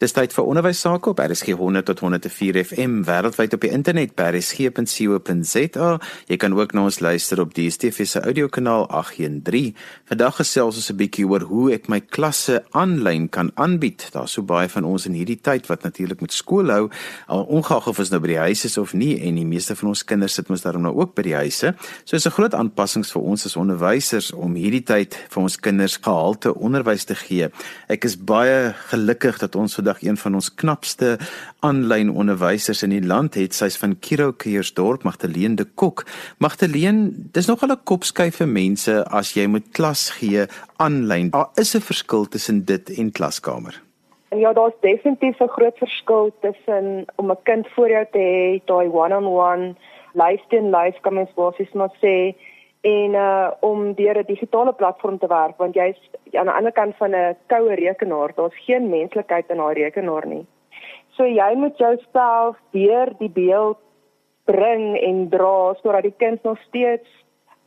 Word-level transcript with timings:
Dis 0.00 0.14
tyd 0.16 0.32
vir 0.32 0.46
onderwys 0.48 0.78
sake 0.80 1.10
op 1.10 1.18
RSG 1.20 1.52
100 1.60 1.84
tot 1.90 1.98
104 2.00 2.56
FM 2.62 3.02
wêreldwyd 3.04 3.52
op 3.52 3.60
die 3.66 3.68
internet 3.76 4.14
by 4.16 4.30
rsg.co.za. 4.30 5.88
Jy 6.24 6.38
kan 6.40 6.54
ook 6.56 6.70
na 6.72 6.86
ons 6.88 7.02
luister 7.04 7.42
op 7.42 7.50
DSTV 7.52 8.06
se 8.08 8.22
audiokanaal 8.24 8.86
813. 8.88 9.74
Vandag 10.08 10.38
gesels 10.40 10.78
ons 10.80 10.88
'n 10.88 10.96
bietjie 10.96 11.26
oor 11.28 11.44
hoe 11.50 11.74
ek 11.74 11.90
my 11.92 12.00
klasse 12.00 12.64
aanlyn 12.72 13.28
kan 13.28 13.50
aanbied. 13.56 14.08
Daar's 14.12 14.32
so 14.32 14.42
baie 14.42 14.68
van 14.68 14.84
ons 14.84 15.04
in 15.06 15.12
hierdie 15.12 15.36
tyd 15.36 15.68
wat 15.68 15.82
natuurlik 15.82 16.20
met 16.20 16.32
skool 16.32 16.70
hou, 16.70 16.88
al 17.26 17.44
ongeag 17.44 17.86
of 17.86 17.98
ons 17.98 18.10
nou 18.10 18.20
by 18.20 18.28
die 18.28 18.38
huis 18.38 18.64
is 18.64 18.78
of 18.78 18.94
nie 18.94 19.20
en 19.20 19.34
die 19.34 19.44
meeste 19.44 19.76
van 19.76 19.88
ons 19.88 20.04
kinders 20.04 20.34
sit 20.34 20.48
mos 20.48 20.62
daarom 20.62 20.82
nou 20.82 20.96
ook 20.96 21.14
by 21.14 21.22
die 21.22 21.36
huise. 21.36 21.74
So 22.04 22.16
is 22.16 22.26
'n 22.26 22.30
groot 22.30 22.54
aanpassing 22.54 23.04
vir 23.04 23.22
ons 23.22 23.44
as 23.44 23.56
onderwysers 23.56 24.32
om 24.32 24.54
hierdie 24.54 24.84
tyd 24.84 25.14
vir 25.28 25.42
ons 25.42 25.56
kinders 25.60 25.98
gehalte 26.00 26.54
onderwys 26.54 27.04
te 27.04 27.14
gee. 27.14 27.50
Ek 27.88 28.04
is 28.04 28.16
baie 28.16 28.74
gelukkig 28.88 29.38
dat 29.38 29.54
ons 29.56 29.74
vandag 29.74 29.89
een 30.00 30.16
van 30.16 30.34
ons 30.34 30.54
knapste 30.54 31.18
aanlyn 31.60 32.10
onderwysers 32.10 32.82
in 32.82 32.90
die 32.90 33.06
land 33.06 33.34
het, 33.34 33.54
sy's 33.54 33.76
van 33.76 33.98
Kiroukeersdorp, 33.98 35.02
Magdalene 35.02 35.54
de 35.54 35.64
Kok. 35.64 36.06
Magdalene, 36.38 37.10
dis 37.32 37.46
nog 37.46 37.62
al 37.62 37.72
'n 37.72 37.84
kopskyf 37.84 38.36
vir 38.36 38.48
mense 38.48 39.04
as 39.04 39.34
jy 39.34 39.46
moet 39.46 39.70
klas 39.72 40.10
gee 40.10 40.46
aanlyn. 40.76 41.30
Daar 41.30 41.50
is 41.54 41.74
'n 41.74 41.80
verskil 41.80 42.24
tussen 42.28 42.64
dit 42.64 42.90
en 42.98 43.12
klaskamer. 43.12 43.82
Ja, 44.30 44.52
daar's 44.52 44.80
definitief 44.80 45.40
'n 45.40 45.48
groot 45.48 45.76
verskil 45.78 46.32
tussen 46.40 47.04
om 47.16 47.30
'n 47.30 47.42
kind 47.42 47.66
voor 47.68 47.88
jou 47.88 48.06
te 48.12 48.18
hê, 48.18 48.64
daai 48.64 48.88
one-on-one, 48.88 49.74
life-to-life 50.12 51.00
kan 51.00 51.14
mens 51.14 51.32
basies 51.34 51.72
maar 51.72 51.92
sê 52.02 52.34
en 52.80 53.14
uh 53.14 53.50
om 53.60 53.94
deur 53.94 54.18
'n 54.18 54.26
digitale 54.26 54.72
platform 54.72 55.18
te 55.18 55.26
werk 55.26 55.56
want 55.56 55.74
jy's 55.74 55.98
aan 56.32 56.46
die 56.46 56.56
ander 56.56 56.72
kant 56.72 56.96
van 56.96 57.14
'n 57.14 57.36
koue 57.46 57.74
rekenaar, 57.74 58.32
daar's 58.34 58.64
geen 58.66 58.88
menslikheid 58.88 59.44
in 59.48 59.56
daai 59.56 59.74
rekenaar 59.74 60.26
nie. 60.26 60.46
So 61.08 61.24
jy 61.24 61.54
moet 61.54 61.78
jouself 61.78 62.56
deur 62.70 63.12
die 63.18 63.30
beeld 63.30 63.78
bring 64.44 64.98
en 64.98 65.28
dra 65.28 65.74
sodat 65.82 66.02
die 66.02 66.14
kind 66.16 66.42
nog 66.42 66.58
steeds 66.68 67.08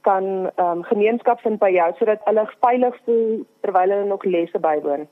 kan 0.01 0.23
ehm 0.55 0.77
um, 0.77 0.83
gemeenskap 0.83 1.39
vind 1.41 1.59
by 1.59 1.69
jou 1.69 1.93
sodat 1.97 2.19
hulle 2.23 2.45
veilig 2.61 2.95
voel 3.05 3.45
terwyl 3.61 3.89
hulle 3.89 4.05
nog 4.05 4.23
lesse 4.23 4.59
bywoon. 4.59 5.07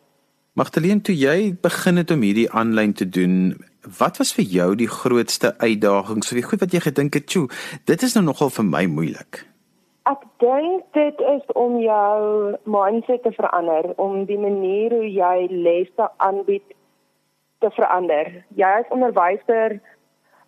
Magdalene, 0.53 1.01
toe 1.01 1.15
jy 1.15 1.53
begin 1.61 1.97
het 1.97 2.11
om 2.11 2.21
hierdie 2.21 2.49
aanlyn 2.51 2.93
te 2.93 3.09
doen, 3.09 3.55
wat 3.99 4.17
was 4.17 4.33
vir 4.33 4.43
jou 4.43 4.75
die 4.75 4.89
grootste 4.89 5.53
uitdaging? 5.57 6.23
So 6.23 6.35
wie 6.35 6.43
goed 6.43 6.59
wat 6.59 6.71
jy 6.71 6.79
gedink 6.79 7.13
het, 7.13 7.27
"Tjoe, 7.27 7.47
dit 7.85 8.01
is 8.01 8.13
nou 8.15 8.25
nogal 8.25 8.49
vir 8.49 8.65
my 8.65 8.85
moeilik." 8.85 9.50
Ek 10.09 10.23
dink 10.41 10.85
dit 10.97 11.19
is 11.29 11.43
om 11.53 11.75
jou 11.77 12.55
mindset 12.65 13.21
te 13.21 13.31
verander, 13.31 13.91
om 14.01 14.23
die 14.25 14.39
manier 14.41 14.95
hoe 14.95 15.05
jy 15.05 15.45
lesse 15.51 16.07
aanbied 16.17 16.73
te 17.61 17.69
verander. 17.75 18.31
Jy 18.57 18.69
as 18.79 18.89
onderwyser 18.89 19.77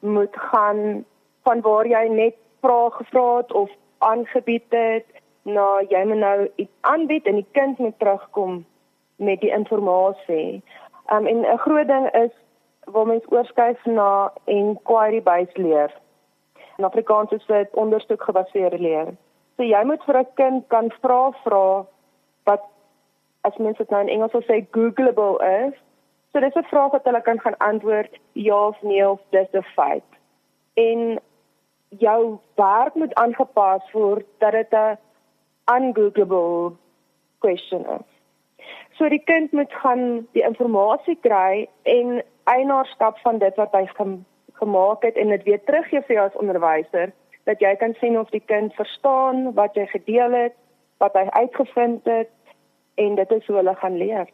moet 0.01 0.39
gaan 0.49 1.03
van 1.45 1.61
waar 1.61 1.85
jy 1.85 2.01
net 2.09 2.39
vrae 2.65 2.89
gevra 2.95 3.27
het 3.37 3.53
of 3.53 3.69
aangebied 4.01 4.73
het, 4.73 5.05
na 5.45 5.83
jy 5.91 6.01
moet 6.09 6.23
nou 6.23 6.37
iets 6.55 6.73
aanbied 6.81 7.29
en 7.29 7.37
die 7.43 7.51
kind 7.53 7.77
moet 7.77 7.99
terugkom 7.99 8.63
met 9.21 9.41
die 9.45 9.51
inligting. 9.53 10.63
Um 11.13 11.27
en 11.27 11.45
'n 11.45 11.61
groot 11.65 11.87
ding 11.87 12.09
is 12.25 12.33
waar 12.85 13.05
mens 13.07 13.29
oorskuif 13.29 13.85
na 13.85 14.33
inquiry 14.45 15.21
based 15.21 15.57
leer. 15.57 15.93
In 16.77 16.83
Afrikaans 16.83 17.31
is 17.31 17.45
dit 17.45 17.69
ondersoek 17.73 18.23
gebaseerde 18.23 18.79
leer. 18.79 19.13
So 19.55 19.63
jy 19.63 19.83
moet 19.85 20.03
vir 20.05 20.17
'n 20.19 20.33
kind 20.35 20.67
kan 20.69 20.91
vra 21.01 21.31
vra 21.43 21.85
wat 22.45 22.63
as 23.41 23.57
mens 23.57 23.77
dit 23.77 23.89
nou 23.89 24.01
in 24.01 24.09
Engels 24.09 24.31
sou 24.31 24.41
sê 24.41 24.65
googleable 24.71 25.37
is. 25.65 25.73
So 26.31 26.39
dis 26.39 26.55
'n 26.55 26.71
vraag 26.71 26.91
wat 26.91 27.05
hulle 27.05 27.21
kan 27.21 27.39
gaan 27.39 27.57
antwoord 27.57 28.17
ja 28.33 28.67
of 28.67 28.81
nee 28.81 29.09
of 29.09 29.19
dis 29.29 29.53
'n 29.53 29.65
feit. 29.75 30.09
En 30.73 31.19
jou 31.89 32.39
werk 32.55 32.95
moet 32.95 33.13
aangepas 33.13 33.91
word 33.91 34.25
dat 34.39 34.51
dit 34.51 34.73
'n 34.73 34.97
ungoogleable 35.75 36.75
question 37.39 37.85
is. 37.85 38.09
So 38.97 39.09
die 39.09 39.23
kind 39.23 39.51
moet 39.51 39.73
gaan 39.73 40.27
die 40.31 40.43
inligting 40.43 41.21
kry 41.21 41.67
en 41.83 42.23
eienaarskap 42.43 43.17
van 43.17 43.37
dit 43.37 43.55
wat 43.55 43.71
hy 43.71 43.87
gemaak 44.53 45.03
het 45.03 45.15
en 45.15 45.29
dit 45.29 45.43
weer 45.43 45.63
teruggee 45.63 46.01
vir 46.01 46.15
jou 46.15 46.25
as 46.25 46.39
onderwyser 46.41 47.11
dat 47.43 47.59
jy 47.59 47.75
kan 47.75 47.95
sien 47.99 48.19
of 48.19 48.29
die 48.29 48.43
kind 48.45 48.73
verstaan 48.73 49.53
wat 49.53 49.75
jy 49.75 49.85
gedeel 49.91 50.31
het, 50.31 50.55
wat 50.97 51.13
hy 51.13 51.27
uitgevind 51.31 52.05
het 52.05 52.31
en 52.95 53.15
dit 53.15 53.31
is 53.31 53.45
hoe 53.47 53.55
hulle 53.55 53.75
gaan 53.75 53.97
leer. 53.97 54.29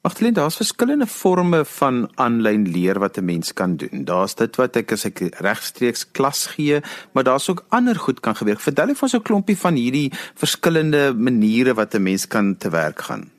Magdalene, 0.00 0.34
daar's 0.34 0.56
verskillende 0.56 1.06
forme 1.06 1.58
van 1.64 1.96
aanlyn 2.14 2.62
leer 2.72 2.98
wat 2.98 3.18
'n 3.18 3.24
mens 3.24 3.52
kan 3.52 3.76
doen. 3.76 4.04
Daar's 4.04 4.34
dit 4.34 4.56
wat 4.56 4.76
ek 4.76 4.92
as 4.92 5.04
ek 5.04 5.18
regstreeks 5.18 6.10
klas 6.10 6.46
gee, 6.46 6.80
maar 7.12 7.24
daar's 7.24 7.50
ook 7.50 7.64
ander 7.68 7.94
goed 7.94 8.20
kan 8.20 8.34
gebeur. 8.34 8.56
Vertel 8.56 8.88
ek 8.88 8.96
vir 8.96 9.02
ons 9.02 9.14
'n 9.14 9.22
klompie 9.22 9.58
van 9.58 9.74
hierdie 9.74 10.08
verskillende 10.34 11.12
maniere 11.14 11.74
wat 11.74 11.94
'n 11.94 12.02
mens 12.02 12.26
kan 12.26 12.56
te 12.56 12.70
werk 12.70 13.00
gaan. 13.00 13.30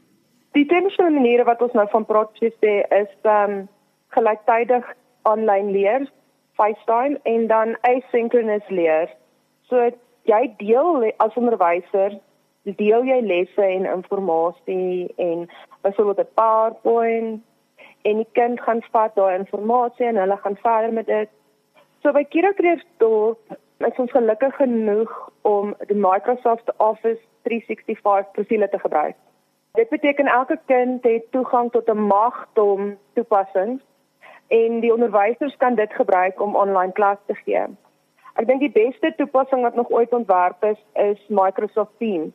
Die 0.51 0.65
tipiese 0.65 1.09
maniere 1.09 1.43
wat 1.43 1.61
ons 1.61 1.73
nou 1.73 1.87
van 1.89 2.05
praat 2.05 2.29
sê 2.39 2.85
is 3.01 3.13
um 3.23 3.67
gelyktydig 4.09 4.85
aanlyn 5.21 5.71
leer 5.71 6.11
FaceTime 6.53 7.19
en 7.23 7.47
dan 7.47 7.77
asynchronous 7.81 8.67
leer. 8.67 9.09
So 9.69 9.89
jy 10.29 10.53
deel 10.57 11.11
as 11.17 11.35
onderwyser, 11.39 12.19
deel 12.63 13.05
jy 13.07 13.19
lesse 13.25 13.63
en 13.65 13.85
inligting 13.85 15.13
en 15.17 15.49
byvoorbeeld 15.81 16.19
'n 16.27 16.33
PowerPoint 16.33 17.41
en 18.01 18.15
die 18.15 18.27
kind 18.31 18.61
gaan 18.61 18.81
vat 18.91 19.15
daai 19.15 19.35
inligting 19.35 20.07
en 20.07 20.15
hulle 20.15 20.37
gaan 20.37 20.57
verder 20.57 20.93
met 20.93 21.05
dit. 21.05 21.29
So 22.01 22.11
by 22.11 22.23
Kira 22.23 22.51
Kreefdorp 22.51 23.57
is 23.77 23.97
ons 23.97 24.11
gelukkig 24.11 24.55
genoeg 24.55 25.11
om 25.41 25.75
die 25.87 25.97
Microsoft 25.97 26.71
Office 26.77 27.21
365 27.43 28.31
profile 28.31 28.69
te 28.69 28.79
gebruik. 28.79 29.15
Dit 29.73 29.89
beteken 29.89 30.25
elke 30.25 30.59
kind 30.65 31.03
het 31.03 31.31
toegang 31.31 31.71
tot 31.71 31.87
'n 31.89 31.97
magdom 31.97 32.97
toepassings 33.13 33.81
en 34.51 34.79
die 34.79 34.91
onderwysers 34.93 35.55
kan 35.57 35.75
dit 35.75 35.93
gebruik 35.93 36.41
om 36.41 36.55
online 36.55 36.91
klas 36.91 37.17
te 37.25 37.35
gee. 37.43 37.63
Ek 38.39 38.47
dink 38.47 38.59
die 38.63 38.73
beste 38.75 39.13
toepassing 39.15 39.63
wat 39.63 39.75
nog 39.79 39.91
ooit 39.91 40.11
ontwerp 40.15 40.63
is, 40.67 40.79
is 40.99 41.19
Microsoft 41.27 41.91
Teams. 42.03 42.33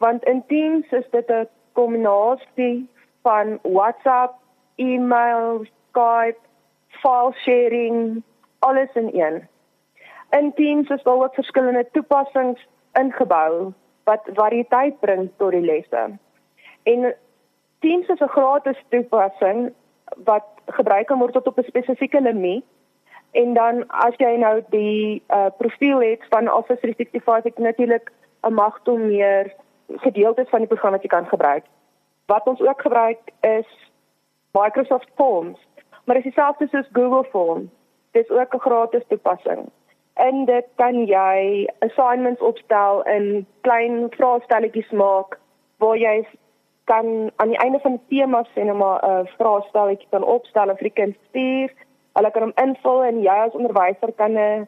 Want 0.00 0.24
in 0.24 0.40
Teams 0.48 0.88
is 0.90 1.08
dit 1.10 1.28
'n 1.30 1.48
kombinasie 1.72 2.88
van 3.22 3.58
WhatsApp, 3.62 4.34
e-mail, 4.76 5.64
Skype, 5.90 6.40
file 6.88 7.32
sharing, 7.44 8.22
alles 8.58 8.92
in 8.94 9.10
een. 9.12 9.48
In 10.30 10.52
Teams 10.54 10.88
is 10.88 11.02
daar 11.02 11.22
ook 11.22 11.34
verskillende 11.34 11.88
toepassings 11.92 12.66
ingebou 12.92 13.72
wat 14.04 14.28
variëteit 14.34 15.00
bring 15.00 15.30
tot 15.36 15.50
die 15.50 15.60
lesse. 15.60 16.18
En 16.82 17.14
Teams 17.78 18.08
is 18.08 18.20
'n 18.20 18.34
gratis 18.36 18.84
toepassing 18.88 19.72
wat 20.24 20.44
gebruik 20.66 21.06
kan 21.06 21.18
word 21.18 21.32
tot 21.32 21.46
op 21.46 21.58
'n 21.58 21.62
spesifieke 21.62 22.20
limiet. 22.20 22.64
En 23.30 23.54
dan 23.54 23.86
as 23.86 24.14
jy 24.16 24.36
nou 24.36 24.62
die 24.70 25.22
uh, 25.28 25.46
profiel 25.56 26.00
het 26.00 26.24
van 26.28 26.52
Office 26.52 26.80
365, 26.80 27.44
ek 27.44 27.58
natuurlik 27.58 28.12
'n 28.42 28.54
magtom 28.54 29.06
meer 29.06 29.54
gedeeltes 29.96 30.48
van 30.48 30.58
die 30.58 30.68
program 30.68 30.92
wat 30.92 31.02
jy 31.02 31.08
kan 31.08 31.26
gebruik. 31.26 31.64
Wat 32.26 32.46
ons 32.46 32.60
ook 32.60 32.80
gebruik 32.80 33.18
is 33.40 33.90
Microsoft 34.52 35.08
Forms, 35.14 35.58
maar 36.04 36.16
dit 36.16 36.24
is 36.24 36.34
dieselfde 36.34 36.68
soos 36.68 36.88
Google 36.92 37.24
Forms. 37.24 37.70
Dit 38.10 38.30
is 38.30 38.36
ook 38.36 38.54
'n 38.54 38.58
gratis 38.58 39.04
toepassing. 39.08 39.70
En 40.14 40.44
dit 40.44 40.66
kan 40.74 41.04
jy 41.06 41.68
assignments 41.78 42.40
opstel 42.40 43.02
in 43.02 43.46
klein 43.60 44.06
vraestelletjies 44.10 44.90
maak 44.90 45.38
waar 45.76 45.96
jy 45.96 46.26
kan 46.88 47.30
aan 47.36 47.52
die 47.52 47.60
einde 47.64 47.78
van 47.84 47.98
die 47.98 48.06
tema 48.18 48.42
sê 48.54 48.64
net 48.64 48.76
maar 48.76 49.00
'n 49.04 49.10
uh, 49.10 49.30
vraestelletjie 49.36 50.08
kan 50.10 50.24
opstel 50.24 50.70
of 50.70 50.78
vir 50.78 50.88
die 50.90 50.98
kind 51.00 51.16
stuur. 51.28 51.70
Hulle 52.16 52.30
kan 52.30 52.42
hom 52.42 52.56
invul 52.64 53.04
en 53.04 53.22
jy 53.22 53.36
as 53.46 53.58
onderwyser 53.60 54.12
kan 54.20 54.32
'n 54.32 54.36
uh, 54.36 54.66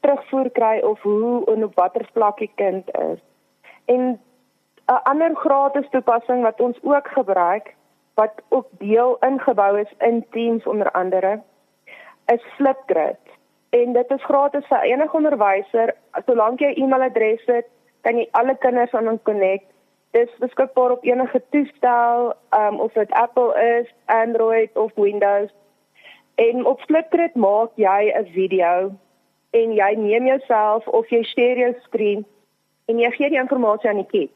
terugvoer 0.00 0.50
kry 0.50 0.76
of 0.90 1.02
hoe 1.02 1.44
en 1.52 1.64
op 1.64 1.74
watter 1.74 2.08
vlak 2.12 2.38
die 2.38 2.52
kind 2.54 2.90
is. 3.10 3.20
En 3.84 4.00
'n 4.00 4.18
uh, 4.90 5.00
ander 5.02 5.36
gratis 5.36 5.88
toepassing 5.90 6.42
wat 6.42 6.60
ons 6.60 6.78
ook 6.82 7.08
gebruik 7.08 7.74
wat 8.14 8.42
ook 8.48 8.66
deel 8.78 9.16
ingebou 9.20 9.80
is 9.80 9.92
in 9.98 10.26
Teams 10.30 10.64
onder 10.66 10.90
andere 10.90 11.40
is 12.26 12.42
Flipgrid. 12.56 13.18
En 13.70 13.92
dit 13.92 14.10
is 14.10 14.24
gratis 14.24 14.66
vir 14.66 14.82
enige 14.82 15.16
onderwyser. 15.16 15.94
Solank 16.26 16.60
jy 16.60 16.70
'n 16.72 16.82
e-mailadres 16.82 17.44
het, 17.46 17.66
kan 18.00 18.16
jy 18.16 18.28
alle 18.30 18.56
kinders 18.56 18.94
aan 18.94 19.06
hom 19.06 19.22
connect 19.22 19.71
dis 20.12 20.32
beskikbaar 20.38 20.90
op 20.90 21.04
enige 21.04 21.42
toestel, 21.50 22.34
um, 22.50 22.80
of 22.80 22.92
dit 22.92 23.12
Apple 23.12 23.78
is, 23.80 23.88
Android 24.04 24.70
of 24.76 24.92
Windows. 24.94 25.50
En 26.34 26.66
op 26.66 26.80
Flipgrid 26.80 27.34
maak 27.34 27.70
jy 27.74 28.12
'n 28.12 28.26
video 28.32 28.92
en 29.50 29.72
jy 29.72 29.94
neem 29.96 30.26
jouself 30.26 30.88
of 30.88 31.08
jy 31.08 31.22
stereo 31.22 31.74
skerm 31.82 32.24
en 32.84 32.98
jy 32.98 33.10
gee 33.10 33.28
die 33.28 33.38
inligting 33.38 33.88
aan 33.88 33.96
die 33.96 34.10
kind. 34.10 34.30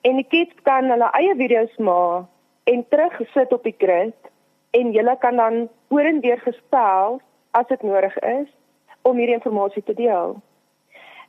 En 0.00 0.16
die 0.16 0.28
kind 0.28 0.52
kan 0.62 0.90
hulle 0.90 1.10
eie 1.12 1.34
video's 1.34 1.76
maak 1.76 2.24
en 2.64 2.84
terugsit 2.88 3.52
op 3.52 3.62
die 3.62 3.76
grid 3.78 4.30
en 4.70 4.92
julle 4.92 5.16
kan 5.18 5.36
dan 5.36 5.68
oor 5.88 6.04
en 6.04 6.20
weer 6.20 6.40
gestel 6.40 7.20
as 7.50 7.66
dit 7.66 7.82
nodig 7.82 8.18
is 8.18 8.48
om 9.02 9.16
hierdie 9.16 9.36
inligting 9.36 9.84
te 9.84 9.94
deel. 9.94 10.40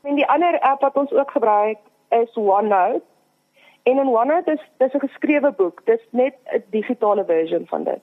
En 0.03 0.15
die 0.15 0.27
ander 0.27 0.59
app 0.59 0.81
wat 0.81 0.95
ons 0.95 1.11
ook 1.11 1.31
gebruik 1.31 1.77
is 2.09 2.33
OneNote. 2.35 3.03
En 3.85 3.97
in 3.97 4.07
OneNote 4.07 4.51
is 4.51 4.61
dis 4.77 4.93
'n 4.93 5.07
geskrewe 5.07 5.51
boek. 5.51 5.81
Dis 5.85 6.03
net 6.09 6.35
'n 6.45 6.63
digitale 6.69 7.25
versie 7.25 7.65
van 7.65 7.83
dit. 7.83 8.01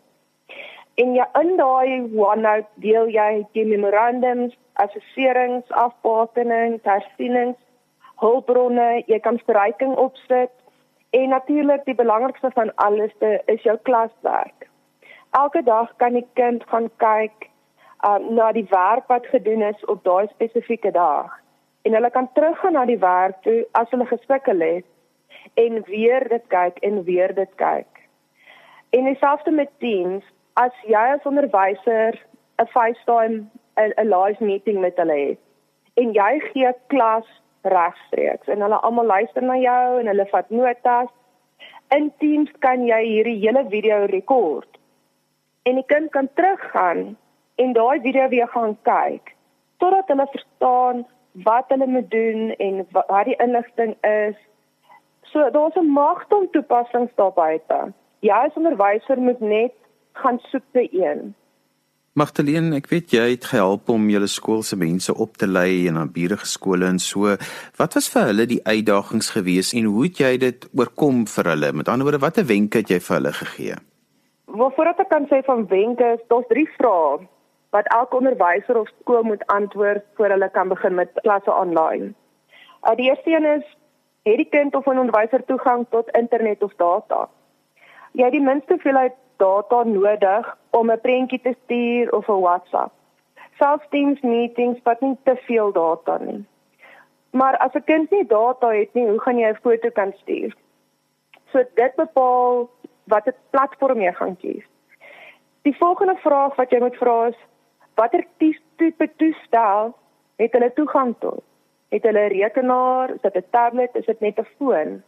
En 0.95 1.15
ja, 1.15 1.29
in 1.41 1.57
daai 1.57 2.11
OneNote 2.15 2.69
deel 2.75 3.09
jy 3.09 3.47
die 3.53 3.67
memorandums, 3.67 4.59
assesserings, 4.73 5.71
afbakening, 5.71 6.79
hersienings, 6.83 7.59
hulpbronne, 8.17 9.03
jy 9.07 9.19
kan 9.21 9.41
verryking 9.47 9.97
opsit 9.97 10.51
en 11.11 11.29
natuurlik 11.29 11.85
die 11.85 11.95
belangrikste 11.95 12.51
van 12.55 12.75
alles 12.75 13.13
is 13.45 13.63
jou 13.63 13.79
klaswerk. 13.83 14.69
Elke 15.31 15.63
dag 15.63 15.97
kan 15.97 16.13
die 16.13 16.27
kind 16.33 16.65
gaan 16.69 16.91
kyk 16.97 17.49
um, 18.07 18.35
na 18.35 18.53
die 18.53 18.67
werk 18.71 19.07
wat 19.07 19.27
gedoen 19.27 19.63
is 19.63 19.85
op 19.85 20.05
daai 20.05 20.27
spesifieke 20.31 20.91
dag 20.91 21.41
en 21.83 21.93
hulle 21.93 22.11
kan 22.11 22.29
teruggaan 22.33 22.73
na 22.73 22.85
die 22.85 22.99
werk 22.99 23.43
toe 23.43 23.63
as 23.73 23.91
hulle 23.91 24.07
gesukkel 24.07 24.61
het 24.61 24.87
en 25.55 25.83
weer 25.87 26.29
dit 26.29 26.45
kyk 26.49 26.79
en 26.79 27.03
weer 27.05 27.35
dit 27.35 27.55
kyk. 27.55 28.01
En 28.91 29.05
dieselfde 29.05 29.51
met 29.51 29.71
teens, 29.79 30.25
as 30.55 30.75
jy 30.87 31.05
as 31.15 31.25
onderwyser 31.25 32.19
'n 32.59 32.67
FaceTime 32.67 33.47
'n 33.77 34.09
live 34.09 34.45
meeting 34.45 34.81
met 34.81 34.97
hulle 34.97 35.19
het 35.29 35.39
en 35.95 36.13
jy 36.13 36.41
gee 36.53 36.73
klas 36.87 37.27
regstreeks 37.63 38.49
en 38.49 38.61
hulle 38.65 38.79
almal 38.87 39.07
luister 39.07 39.43
na 39.43 39.57
jou 39.57 40.01
en 40.01 40.07
hulle 40.07 40.27
vat 40.31 40.51
notas. 40.51 41.11
In 41.95 42.13
Teams 42.19 42.51
kan 42.65 42.87
jy 42.87 43.01
hierdie 43.05 43.39
hele 43.43 43.65
video 43.69 44.05
rekord. 44.05 44.79
En 45.63 45.75
die 45.75 45.87
kind 45.87 46.11
kan 46.11 46.29
teruggaan 46.35 47.17
en 47.55 47.73
daai 47.73 48.01
video 48.01 48.29
weer 48.29 48.49
gaan 48.49 48.77
kyk 48.83 49.35
totdat 49.83 50.09
hulle 50.09 50.27
verstaan 50.31 51.05
wat 51.45 51.69
hulle 51.69 51.87
moet 51.87 52.11
doen 52.11 52.55
en 52.59 52.87
wat 52.93 53.25
die 53.25 53.39
inligting 53.43 53.97
is. 54.07 54.39
So 55.33 55.51
daar's 55.51 55.77
'n 55.77 55.93
magtom 55.93 56.51
toepassings 56.51 57.13
daar 57.15 57.33
buite. 57.33 57.93
Jy 58.21 58.33
as 58.33 58.55
onderwyser 58.55 59.19
moet 59.19 59.41
net 59.41 59.73
gaan 60.13 60.39
soek 60.39 60.63
by 60.73 60.89
een. 60.93 61.35
Magdalene, 62.13 62.77
ek 62.77 62.87
weet 62.87 63.11
jy 63.11 63.31
het 63.31 63.45
gehelp 63.45 63.89
om 63.89 64.11
julle 64.13 64.27
skool 64.29 64.63
se 64.63 64.77
mense 64.77 65.15
op 65.15 65.37
te 65.37 65.47
lei 65.47 65.89
en 65.89 65.97
aan 65.97 66.13
buurige 66.13 66.47
skole 66.47 66.85
en 66.87 66.99
so. 66.99 67.37
Wat 67.77 67.95
was 67.95 68.09
vir 68.13 68.23
hulle 68.29 68.47
die 68.47 68.61
uitdagings 68.65 69.31
geweest 69.31 69.73
en 69.73 69.85
hoe 69.85 70.03
het 70.03 70.19
jy 70.19 70.37
dit 70.37 70.69
oorkom 70.77 71.27
vir 71.27 71.45
hulle? 71.45 71.73
Met 71.73 71.89
ander 71.89 72.05
woorde, 72.05 72.21
watter 72.21 72.45
wenke 72.45 72.79
het 72.79 72.89
jy 72.89 73.01
vir 73.01 73.17
hulle 73.17 73.33
gegee? 73.33 73.75
Wat 74.45 74.75
voordat 74.75 75.01
ek 75.01 75.09
kan 75.09 75.27
sê 75.31 75.41
van 75.45 75.67
wenke, 75.67 76.19
daar's 76.29 76.49
drie 76.49 76.69
vrae 76.77 77.25
wat 77.73 77.89
elke 77.97 78.17
onderwyser 78.17 78.77
of 78.77 78.89
skool 79.01 79.23
moet 79.23 79.47
antwoord 79.47 80.05
voor 80.15 80.29
hulle 80.29 80.51
kan 80.51 80.69
begin 80.69 80.95
met 80.95 81.09
klasse 81.23 81.53
aanlyn. 81.53 82.15
Uh, 82.85 82.97
die 82.97 83.09
eerste 83.09 83.31
een 83.31 83.45
is 83.45 83.65
het 84.23 84.37
die 84.37 84.49
kind 84.49 84.75
of 84.75 84.87
'n 84.87 84.99
onderwyser 84.99 85.45
toegang 85.45 85.87
tot 85.91 86.17
internet 86.17 86.63
of 86.63 86.75
data? 86.77 87.29
Jy 88.13 88.25
het 88.25 88.33
die 88.33 88.41
minste 88.41 88.73
hoeveelheid 88.73 89.15
data 89.37 89.83
nodig 89.83 90.57
om 90.71 90.91
'n 90.91 91.01
prentjie 91.01 91.41
te 91.41 91.55
stuur 91.65 92.13
of 92.13 92.29
'n 92.29 92.41
WhatsApp. 92.41 92.93
Selfs 93.59 93.89
Teams 93.89 94.21
meetings 94.21 94.81
vat 94.83 95.01
nie 95.01 95.17
te 95.23 95.37
veel 95.37 95.73
data 95.73 96.19
nie. 96.19 96.45
Maar 97.31 97.57
as 97.57 97.73
'n 97.75 97.85
kind 97.85 98.11
nie 98.11 98.27
data 98.27 98.69
het 98.69 98.95
nie, 98.95 99.09
hoe 99.09 99.21
gaan 99.21 99.39
jy 99.39 99.49
'n 99.49 99.63
foto 99.63 99.91
kan 99.91 100.13
stuur? 100.17 100.57
So 101.51 101.65
dit 101.75 101.95
bepaal 101.95 102.71
watter 103.05 103.35
platform 103.51 104.01
jy 104.01 104.13
gaan 104.13 104.37
kies. 104.37 104.65
Die 105.63 105.77
volgende 105.77 106.17
vraag 106.17 106.55
wat 106.55 106.71
jy 106.71 106.79
moet 106.79 106.97
vra 106.97 107.27
is 107.27 107.39
watter 107.95 108.25
tipe 108.77 109.11
toestel 109.17 109.95
het 110.37 110.53
hulle 110.53 110.73
toegang 110.73 111.15
tot? 111.19 111.43
Het 111.93 112.03
hulle 112.03 112.25
'n 112.25 112.33
rekenaar, 112.33 113.11
is 113.15 113.21
dit 113.21 113.37
'n 113.37 113.51
tablet, 113.51 113.95
is 113.95 114.05
dit 114.05 114.21
net 114.21 114.39
'n 114.39 114.49
foon? 114.57 115.03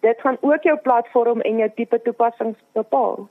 Dit 0.00 0.20
gaan 0.20 0.36
ook 0.40 0.62
jou 0.62 0.78
platform 0.78 1.40
en 1.40 1.56
jou 1.56 1.70
tipe 1.74 2.02
toepassings 2.02 2.58
bepaal. 2.72 3.28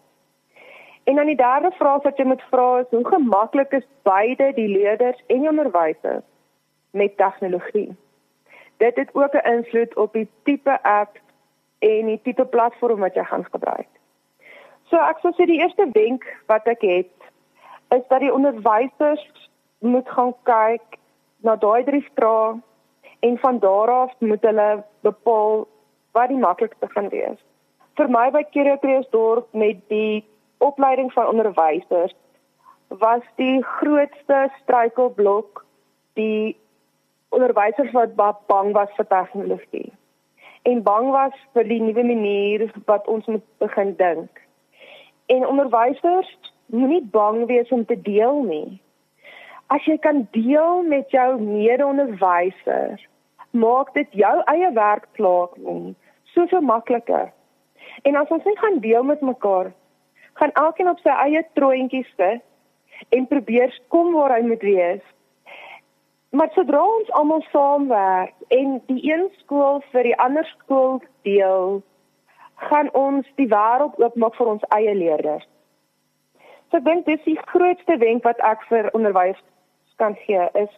En 1.03 1.15
dan 1.15 1.25
die 1.25 1.35
derde 1.35 1.71
vraag 1.71 2.01
wat 2.01 2.17
jy 2.17 2.25
moet 2.25 2.41
vra 2.41 2.79
is 2.79 2.85
hoe 2.89 3.07
gemaklik 3.07 3.71
is 3.71 3.87
beide 4.01 4.51
die 4.53 4.67
leerders 4.67 5.23
en 5.27 5.39
die 5.39 5.49
onderwysers 5.49 6.23
met 6.91 7.17
tegnologie? 7.17 7.95
Dit 8.77 8.95
het 8.95 9.09
ook 9.15 9.33
'n 9.33 9.49
invloed 9.55 9.95
op 9.95 10.13
die 10.13 10.27
tipe 10.43 10.83
app 10.83 11.17
en 11.79 12.05
die 12.05 12.21
tipe 12.23 12.45
platform 12.45 12.99
wat 12.99 13.13
jy 13.13 13.23
gaan 13.23 13.45
gebruik. 13.51 13.87
So 14.83 14.95
ek 14.97 15.17
sou 15.19 15.33
sê 15.33 15.45
die 15.45 15.59
eerste 15.61 15.89
wenk 15.91 16.23
wat 16.45 16.67
ek 16.67 16.81
het 16.81 17.17
is 17.89 18.07
dat 18.07 18.19
die 18.19 18.33
onderwysers 18.33 19.49
moet 19.79 20.09
gaan 20.09 20.33
kyk 20.43 20.97
na 21.37 21.55
daai 21.55 21.83
drie 21.83 22.05
vrae 22.15 22.59
en 23.19 23.37
van 23.37 23.59
daar 23.59 23.91
af 23.91 24.13
moet 24.19 24.41
hulle 24.41 24.83
bepaal 25.01 25.67
wat 26.11 26.27
die 26.27 26.37
maklikste 26.37 26.87
gaan 26.95 27.09
wees. 27.09 27.39
Vir 27.95 28.09
my 28.09 28.29
by 28.31 28.43
Kerkreesdorp 28.53 29.53
met 29.53 29.81
die 29.91 30.23
opleiding 30.57 31.13
van 31.13 31.27
onderwysers 31.27 32.15
was 32.87 33.23
die 33.35 33.63
grootste 33.63 34.47
struikelblok 34.61 35.65
die 36.13 36.57
onderwysers 37.29 37.91
wat 37.91 38.45
bang 38.47 38.73
was 38.73 38.89
vir 38.97 39.07
tegnologie 39.07 39.91
en 40.61 40.83
bang 40.83 41.09
was 41.11 41.35
vir 41.53 41.67
die 41.69 41.79
nuwe 41.81 42.03
manier 42.03 42.65
wat 42.85 43.07
ons 43.07 43.25
moet 43.25 43.45
begin 43.63 43.95
dink. 43.95 44.41
En 45.25 45.47
onderwysers 45.47 46.29
moenie 46.65 47.03
bang 47.11 47.45
wees 47.47 47.69
om 47.69 47.85
te 47.85 48.01
deel 48.01 48.43
nie. 48.43 48.79
As 49.69 49.85
jy 49.85 49.97
kan 50.01 50.25
deel 50.33 50.81
met 50.89 51.11
jou 51.13 51.39
mede-onderwyser, 51.41 52.99
maak 53.51 53.93
dit 53.93 54.21
jou 54.23 54.35
eie 54.51 54.71
werk 54.73 55.07
klaar 55.17 55.49
nie 55.57 55.95
soveel 56.33 56.61
makliker. 56.61 57.31
En 58.01 58.15
as 58.15 58.29
ons 58.29 58.43
net 58.43 58.59
gaan 58.59 58.79
deel 58.79 59.03
met 59.03 59.21
mekaar, 59.21 59.71
gaan 60.33 60.51
elkeen 60.51 60.89
op 60.89 60.99
sy 61.03 61.13
eie 61.25 61.43
troontjies 61.57 62.09
sit 62.15 62.43
en 63.15 63.27
probeer 63.27 63.73
kom 63.87 64.13
waar 64.13 64.35
hy 64.37 64.41
moet 64.47 64.63
wees. 64.63 65.05
Maar 66.29 66.51
sodra 66.53 66.81
ons 66.85 67.11
almal 67.17 67.43
saamwerk 67.51 68.35
en 68.53 68.77
die 68.87 69.01
een 69.11 69.29
skool 69.41 69.81
vir 69.91 70.11
die 70.11 70.17
ander 70.21 70.45
skool 70.53 70.99
deel, 71.27 71.79
gaan 72.69 72.91
ons 72.93 73.27
die 73.41 73.47
wêreld 73.49 73.97
oopmaak 73.97 74.35
vir 74.37 74.51
ons 74.53 74.67
eie 74.75 74.93
leerders. 74.95 75.47
So 76.69 76.77
ek 76.77 76.85
dink 76.85 77.07
dis 77.07 77.23
die 77.25 77.39
grootste 77.49 77.97
wenk 77.97 78.27
wat 78.27 78.41
ek 78.45 78.61
vir 78.69 78.91
onderwys 78.93 79.39
kan 79.99 80.13
gee 80.27 80.45
is 80.55 80.69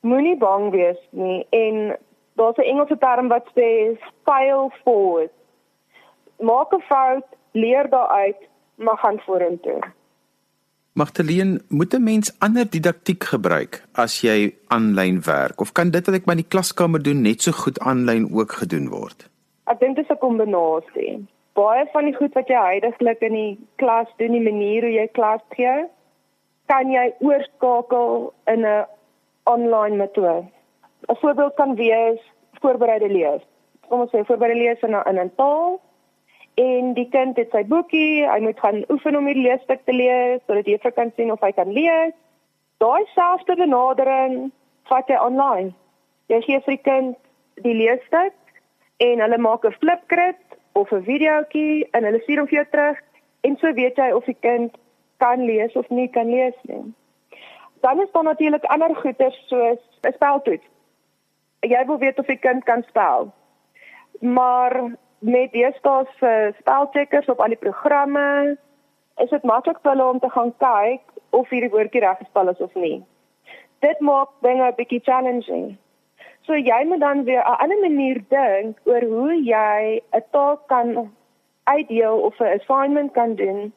moenie 0.00 0.36
bang 0.38 0.70
wees 0.70 0.98
nie 1.10 1.46
en 1.50 1.96
daar's 2.36 2.56
'n 2.56 2.68
Engelse 2.72 2.98
term 2.98 3.28
wat 3.28 3.46
sê 3.54 3.98
fail 4.24 4.72
forward. 4.84 5.32
Maak 6.40 6.72
'n 6.72 6.80
fout, 6.80 7.26
leer 7.52 7.88
daaruit, 7.90 8.40
maar 8.74 8.96
gaan 8.96 9.18
vorentoe. 9.18 9.80
Magdalene, 10.92 11.60
moet 11.68 11.94
'n 11.94 12.02
mens 12.02 12.36
ander 12.38 12.70
didaktiek 12.70 13.24
gebruik 13.24 13.82
as 13.92 14.20
jy 14.20 14.54
aanlyn 14.68 15.20
werk 15.24 15.60
of 15.60 15.72
kan 15.72 15.90
dit 15.90 16.06
wat 16.06 16.14
ek 16.14 16.24
by 16.24 16.34
die 16.34 16.48
klaskamer 16.48 17.02
doen 17.02 17.22
net 17.22 17.42
so 17.42 17.52
goed 17.52 17.78
aanlyn 17.80 18.28
ook 18.32 18.52
gedoen 18.52 18.88
word? 18.88 19.30
Ek 19.64 19.80
dink 19.80 19.96
dit 19.96 20.04
is 20.04 20.10
'n 20.10 20.18
kombinasie 20.18 21.26
baie 21.56 21.86
van 21.92 22.08
die 22.08 22.16
goed 22.16 22.34
wat 22.36 22.50
jy 22.52 22.60
heidaglik 22.60 23.22
in 23.24 23.36
die 23.36 23.52
klas 23.80 24.10
doen, 24.20 24.36
die 24.36 24.44
manier 24.44 24.84
hoe 24.84 24.92
jy 24.92 25.06
klas 25.16 25.42
gee, 25.56 25.86
kan 26.70 26.90
jy 26.92 27.06
oorskakel 27.24 28.32
in 28.52 28.66
'n 28.66 28.84
online 29.46 29.96
metode. 29.96 30.44
'n 31.08 31.16
Voorbeeld 31.22 31.54
kan 31.54 31.74
wees 31.74 32.20
voorbereide 32.60 33.08
lees. 33.08 33.42
Kom 33.88 34.00
ons 34.00 34.10
sê 34.10 34.24
voorbereide 34.26 34.58
lees 34.58 34.80
in 34.82 34.94
'n 34.96 35.08
in 35.10 35.20
'n 35.20 35.32
taal 35.36 35.80
en 36.54 36.94
die 36.94 37.08
kind 37.08 37.36
het 37.36 37.50
sy 37.50 37.64
boekie, 37.64 38.28
hy 38.28 38.38
moet 38.40 38.60
gaan 38.60 38.84
oefen 38.88 39.16
om 39.16 39.26
die 39.28 39.42
leesstuk 39.42 39.84
te 39.84 39.92
lees 39.92 40.40
sodat 40.46 40.66
jy 40.66 40.78
kan 40.78 41.12
sien 41.16 41.32
of 41.32 41.40
hy 41.40 41.52
kan 41.52 41.72
lees. 41.72 42.14
Daai 42.78 43.04
selfde 43.14 43.56
benadering 43.56 44.50
vat 44.88 45.08
jy 45.08 45.18
online. 45.20 45.74
Jy 46.26 46.40
gee 46.40 46.60
vir 46.60 46.76
die 46.76 46.82
kind 46.90 47.16
die 47.62 47.74
leesstuk 47.74 48.34
en 48.96 49.20
hulle 49.20 49.38
maak 49.38 49.64
'n 49.64 49.78
flipgrid 49.80 50.42
of 50.72 50.92
'n 50.92 51.04
videoetjie 51.04 51.88
en 51.92 52.04
hulle 52.04 52.20
stuur 52.20 52.38
hom 52.38 52.48
vir 52.48 52.58
jou 52.58 52.68
terug 52.70 52.98
en 53.40 53.56
so 53.56 53.72
weet 53.72 53.96
jy 53.96 54.10
of 54.12 54.24
die 54.24 54.40
kind 54.40 54.76
kan 55.18 55.44
lees 55.46 55.76
of 55.76 55.88
nie 55.90 56.08
kan 56.08 56.30
lees 56.30 56.54
nie. 56.62 56.92
Dan 57.80 58.00
is 58.00 58.12
daar 58.12 58.22
natuurlik 58.22 58.64
ander 58.64 58.96
goeters 58.96 59.46
soos 59.46 59.78
'n 60.02 60.12
speltoets. 60.12 60.66
Jy 61.60 61.86
wil 61.86 61.98
weet 61.98 62.18
of 62.18 62.26
die 62.26 62.38
kind 62.38 62.64
kan 62.64 62.82
spel. 62.88 63.32
Maar 64.20 64.82
met 65.18 65.52
deesdae 65.52 66.06
se 66.18 66.54
spelcheckers 66.58 67.26
op 67.26 67.40
al 67.40 67.48
die 67.48 67.56
programme 67.56 68.58
is 69.16 69.30
dit 69.30 69.42
maklik 69.42 69.78
vir 69.82 69.90
hulle 69.90 70.10
om 70.10 70.18
te 70.18 70.30
gaan 70.30 70.54
kyk 70.56 71.00
of 71.30 71.48
hierdie 71.48 71.70
woordjie 71.70 72.00
reg 72.00 72.18
gespel 72.18 72.48
is 72.48 72.60
of 72.60 72.74
nie. 72.74 73.04
Dit 73.78 74.00
maak 74.00 74.28
dinge 74.40 74.66
'n 74.66 74.74
bietjie 74.76 75.00
challenging. 75.02 75.76
So 76.40 76.54
jy 76.54 76.84
moet 76.84 77.00
dan 77.00 77.24
weer 77.24 77.42
'n 77.42 77.58
ander 77.58 77.80
manier 77.80 78.24
dink 78.28 78.78
oor 78.84 79.02
hoe 79.02 79.42
jy 79.44 80.02
'n 80.12 80.24
taak 80.30 80.66
kan 80.66 81.12
uitdeel 81.64 82.18
of 82.18 82.40
'n 82.40 82.58
assignment 82.58 83.12
kan 83.12 83.34
doen 83.34 83.72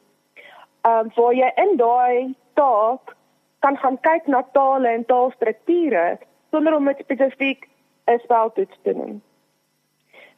ehm 0.82 1.00
um, 1.00 1.12
waar 1.16 1.34
jy 1.34 1.52
in 1.56 1.78
daai 1.78 2.36
taak 2.54 3.16
kan 3.60 3.78
gaan 3.78 4.00
kyk 4.00 4.28
na 4.28 4.44
tale 4.54 4.88
en 4.88 5.06
taalstrukture 5.06 6.18
sonder 6.52 6.76
om 6.76 6.86
dit 6.86 6.98
spesifiek 7.00 7.68
'n 8.08 8.20
speltoets 8.24 8.78
te 8.84 8.94
doen. 8.94 9.22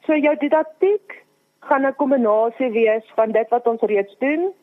So 0.06 0.16
jou 0.16 0.36
didaktiek 0.38 1.24
gaan 1.60 1.86
'n 1.86 1.96
kombinasie 1.96 2.72
wees 2.72 3.06
van 3.16 3.32
dit 3.32 3.50
wat 3.50 3.68
ons 3.68 3.82
reeds 3.82 4.16
doen 4.20 4.54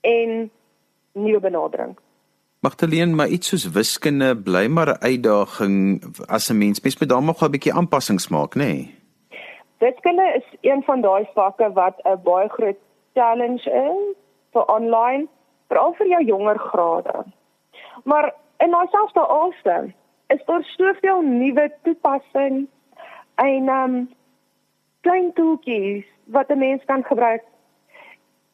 en 0.00 0.50
nuwe 1.12 1.40
benadering. 1.40 1.98
Magdalene, 2.60 3.14
maar 3.14 3.28
iets 3.28 3.48
soos 3.48 3.70
wiskunde 3.70 4.36
bly 4.36 4.66
maar 4.66 4.88
'n 4.88 5.02
uitdaging 5.02 6.02
as 6.26 6.50
'n 6.50 6.58
mens 6.58 6.80
mens 6.80 6.98
moet 6.98 7.08
daar 7.08 7.22
nog 7.22 7.42
'n 7.42 7.50
bietjie 7.50 7.74
aanpassings 7.74 8.28
maak, 8.28 8.54
nê? 8.54 8.58
Nee? 8.58 8.96
Wiskunde 9.78 10.32
is 10.36 10.58
een 10.60 10.82
van 10.82 11.00
daai 11.00 11.28
vakke 11.34 11.72
wat 11.72 11.96
'n 12.04 12.22
baie 12.22 12.48
groot 12.48 12.76
challenge 13.14 13.70
is 13.70 14.16
vir 14.52 14.64
online, 14.64 15.26
veral 15.68 15.92
vir 15.92 16.06
jou 16.06 16.24
jonger 16.24 16.58
grade. 16.58 17.24
Maar 18.04 18.34
in 18.56 18.70
myselfde 18.70 19.26
asem 19.26 19.94
is 20.26 20.44
daar 20.44 20.64
soveel 20.64 21.20
nuwe 21.20 21.72
toepassings 21.82 22.68
en 23.34 23.68
um 23.68 24.10
klein 25.00 25.32
tooltjies 25.32 26.06
wat 26.24 26.48
'n 26.48 26.58
mens 26.58 26.84
kan 26.84 27.04
gebruik 27.04 27.42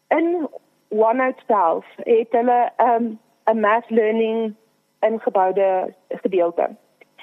in 0.08 0.48
OneNote 0.88 1.42
self. 1.46 1.86
Het 1.96 2.30
hulle 2.30 2.72
um 2.76 3.18
'n 3.44 3.60
math 3.60 3.90
learning 3.90 4.54
ingeboude 5.00 5.94
gedeelte. 6.08 6.76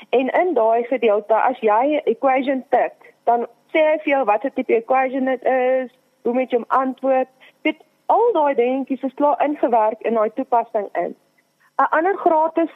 En 0.10 0.28
in 0.30 0.54
daai 0.54 0.84
gedeelte 0.84 1.34
as 1.34 1.60
jy 1.60 1.86
'n 1.96 2.02
equation 2.04 2.64
tik, 2.70 3.14
dan 3.24 3.48
sê 3.72 3.80
hy 3.90 3.98
vir 4.04 4.14
jou 4.14 4.24
watter 4.26 4.54
tipe 4.54 4.76
equation 4.76 5.26
dit 5.26 5.44
is, 5.44 5.90
hoe 6.24 6.34
moet 6.34 6.52
jy 6.52 6.58
hom 6.58 6.66
antwoord. 6.68 7.28
Dit 7.62 7.78
al 8.06 8.32
daai 8.34 8.56
dingetjies 8.56 9.04
is 9.04 9.14
klaar 9.14 9.44
ingewerk 9.44 10.02
in 10.02 10.14
daai 10.14 10.32
toepassing 10.34 10.90
in. 10.94 11.16
'n 11.82 11.88
Ander 11.98 12.18
gratis 12.18 12.70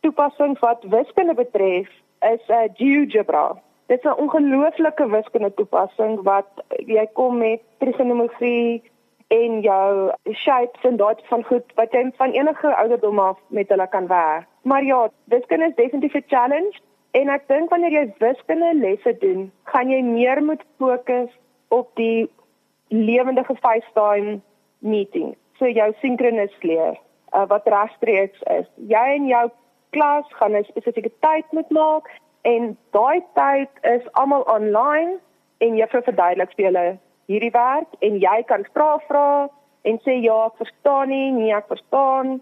toepassing 0.00 0.58
wat 0.58 0.84
wiskunde 0.94 1.34
betref 1.34 1.88
is 2.32 2.42
uh, 2.48 2.68
GeoGebra. 2.76 3.56
Dit 3.86 3.98
is 3.98 4.10
'n 4.10 4.20
ongelooflike 4.22 5.06
wiskunde 5.08 5.54
toepassing 5.54 6.22
wat 6.22 6.50
jy 6.86 7.06
kom 7.12 7.38
met 7.38 7.62
trigonometrie 7.78 8.82
en 9.28 9.60
jou 9.60 10.12
shapes 10.32 10.84
en 10.90 10.96
daai 10.96 11.14
van 11.30 11.44
goed 11.44 11.72
wat 11.74 11.92
jy 11.92 12.12
van 12.16 12.30
enige 12.30 12.74
ouderdom 12.74 13.18
af 13.18 13.38
met 13.48 13.68
hulle 13.68 13.88
kan 13.88 14.06
werk. 14.06 14.46
Maar 14.62 14.84
ja, 14.84 15.08
wiskunde 15.24 15.66
is 15.66 15.74
definitief 15.74 16.14
'n 16.14 16.28
challenge 16.28 16.76
en 17.10 17.28
ek 17.28 17.48
dink 17.48 17.70
wanneer 17.70 17.92
jy 17.92 18.14
wiskunde 18.18 18.74
lesse 18.74 19.18
doen, 19.18 19.52
gaan 19.64 19.90
jy 19.90 20.02
meer 20.02 20.42
moet 20.42 20.64
fokus 20.78 21.30
op 21.68 21.88
die 21.94 22.30
lewendige 22.88 23.54
FaceTime 23.54 24.40
meeting. 24.78 25.36
So 25.58 25.68
jou 25.68 25.92
sinkronis 26.00 26.56
leer 26.60 27.00
uh, 27.34 27.46
wat 27.48 27.66
regstreeks 27.66 28.42
is. 28.58 28.66
Jy 28.88 29.06
en 29.16 29.26
jou 29.26 29.46
klas 29.90 30.26
gaan 30.38 30.56
'n 30.56 30.64
spesifieke 30.64 31.12
tyd 31.20 31.46
moet 31.52 31.70
maak 31.70 32.10
en 32.42 32.76
daai 32.90 33.22
tyd 33.34 33.70
is 33.82 34.12
almal 34.12 34.42
online 34.42 35.18
en 35.58 35.76
juffrou 35.76 36.02
verduidelik 36.02 36.52
vir 36.56 36.64
julle 36.64 36.98
hierdie 37.26 37.54
werk 37.54 37.90
en 38.00 38.18
jy 38.18 38.42
kan 38.46 38.64
vra 38.74 38.98
vra 39.08 39.48
en 39.82 39.98
sê 40.04 40.16
ja, 40.22 40.46
ek 40.46 40.56
verstaan 40.60 41.08
nie, 41.08 41.30
nee, 41.32 41.54
ek 41.56 41.68
verstaan 41.68 42.40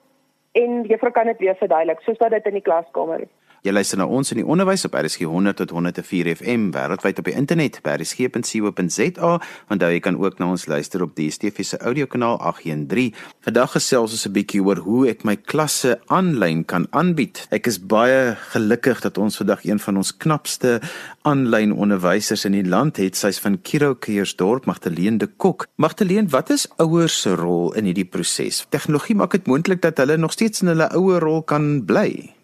en 0.52 0.84
juffrou 0.90 1.12
kan 1.12 1.26
dit 1.26 1.38
weer 1.38 1.56
verduidelik 1.58 2.00
soos 2.00 2.18
wat 2.22 2.30
dit 2.30 2.46
in 2.46 2.58
die 2.58 2.66
klaskamer 2.68 3.20
is. 3.26 3.34
Jy 3.66 3.72
luister 3.74 3.98
na 3.98 4.06
ons 4.06 4.30
in 4.30 4.38
die 4.38 4.46
onderwys 4.46 4.84
op 4.86 4.94
RSG 4.94 5.26
100 5.26 5.58
tot 5.58 5.72
104 5.74 6.28
FM 6.36 6.68
wêreldwyd 6.76 7.18
op 7.18 7.26
die 7.26 7.34
internet 7.34 7.80
by 7.82 7.96
rsg.co.za. 7.98 9.32
Onthou 9.74 9.88
jy 9.90 9.98
kan 10.04 10.18
ook 10.20 10.38
na 10.38 10.52
ons 10.52 10.68
luister 10.70 11.02
op 11.02 11.16
die 11.18 11.26
DSTV 11.28 11.66
se 11.66 11.80
audiokanaal 11.82 12.38
813. 12.38 13.16
Vandag 13.48 13.74
gesels 13.74 14.14
ons 14.14 14.26
'n 14.26 14.32
bietjie 14.32 14.62
oor 14.62 14.78
hoe 14.86 15.08
ek 15.08 15.24
my 15.24 15.36
klasse 15.36 15.98
aanlyn 16.06 16.64
kan 16.64 16.86
aanbied. 16.90 17.46
Ek 17.50 17.66
is 17.66 17.78
baie 17.78 18.36
gelukkig 18.54 19.00
dat 19.00 19.18
ons 19.18 19.36
vandag 19.36 19.64
een 19.64 19.78
van 19.78 19.96
ons 19.96 20.16
knapste 20.16 20.80
aanlyn 21.22 21.72
onderwysers 21.72 22.44
in 22.44 22.52
die 22.52 22.64
land 22.64 22.96
het. 22.96 23.16
Sy's 23.16 23.38
van 23.38 23.60
Kiro 23.62 23.94
Keersdorp, 23.94 24.66
Magdalene 24.66 25.18
de 25.18 25.26
Kok. 25.26 25.66
Magdalene, 25.76 26.28
wat 26.28 26.50
is 26.50 26.68
ouers 26.78 27.20
se 27.20 27.34
rol 27.34 27.74
in 27.74 27.84
hierdie 27.84 28.08
proses? 28.08 28.66
Tegnologie 28.70 29.16
maak 29.16 29.32
dit 29.32 29.46
moontlik 29.46 29.82
dat 29.82 29.96
hulle 29.96 30.16
nog 30.16 30.32
steeds 30.32 30.62
in 30.62 30.68
hulle 30.68 30.88
ouer 30.94 31.20
rol 31.20 31.42
kan 31.42 31.84
bly 31.84 32.37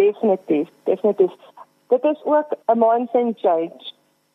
definitief, 0.00 0.68
definitief. 0.84 1.32
Dit 1.88 2.04
is 2.04 2.24
ook 2.24 2.48
'n 2.66 2.78
mindset 2.78 3.38
change 3.44 3.82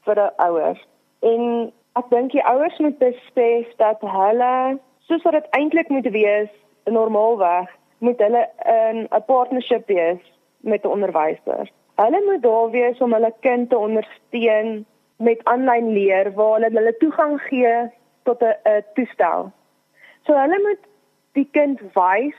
vir 0.05 0.15
die 0.15 0.31
ouers. 0.48 0.81
En 1.19 1.72
ek 1.93 2.10
dink 2.10 2.31
die 2.31 2.45
ouers 2.45 2.77
moet 2.77 2.98
besef 2.98 3.75
dat 3.77 4.00
hulle 4.01 4.79
soos 5.07 5.24
wat 5.24 5.34
dit 5.34 5.48
eintlik 5.50 5.89
moet 5.89 6.10
wees, 6.12 6.51
normaalweg, 6.84 7.69
moet 7.98 8.19
hulle 8.19 8.50
in 8.65 9.07
'n 9.10 9.25
partnership 9.25 9.88
wees 9.88 10.22
met 10.60 10.84
'n 10.84 10.93
onderwyser. 10.95 11.72
Hulle 11.95 12.22
moet 12.25 12.41
daar 12.41 12.69
wees 12.69 12.98
om 13.00 13.13
hulle 13.13 13.34
kind 13.39 13.69
te 13.69 13.77
ondersteun 13.77 14.86
met 15.17 15.43
aanlyn 15.43 15.91
leer 15.93 16.34
waar 16.34 16.53
hulle 16.53 16.77
hulle 16.77 16.98
toegang 16.98 17.41
gee 17.41 17.91
tot 18.24 18.41
'n 18.43 18.84
toestel. 18.93 19.51
So 20.25 20.34
hulle 20.34 20.60
moet 20.62 20.84
die 21.31 21.48
kind 21.51 21.79
wys 21.93 22.36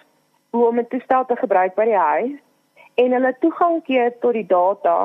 hoe 0.50 0.66
om 0.66 0.78
'n 0.78 0.88
toestel 0.88 1.24
te 1.24 1.36
gebruik 1.36 1.74
by 1.74 1.84
die 1.84 2.02
huis 2.10 2.40
en 2.96 3.12
hulle 3.12 3.32
toegang 3.40 3.80
gee 3.84 4.10
tot 4.20 4.32
die 4.32 4.46
data 4.46 4.96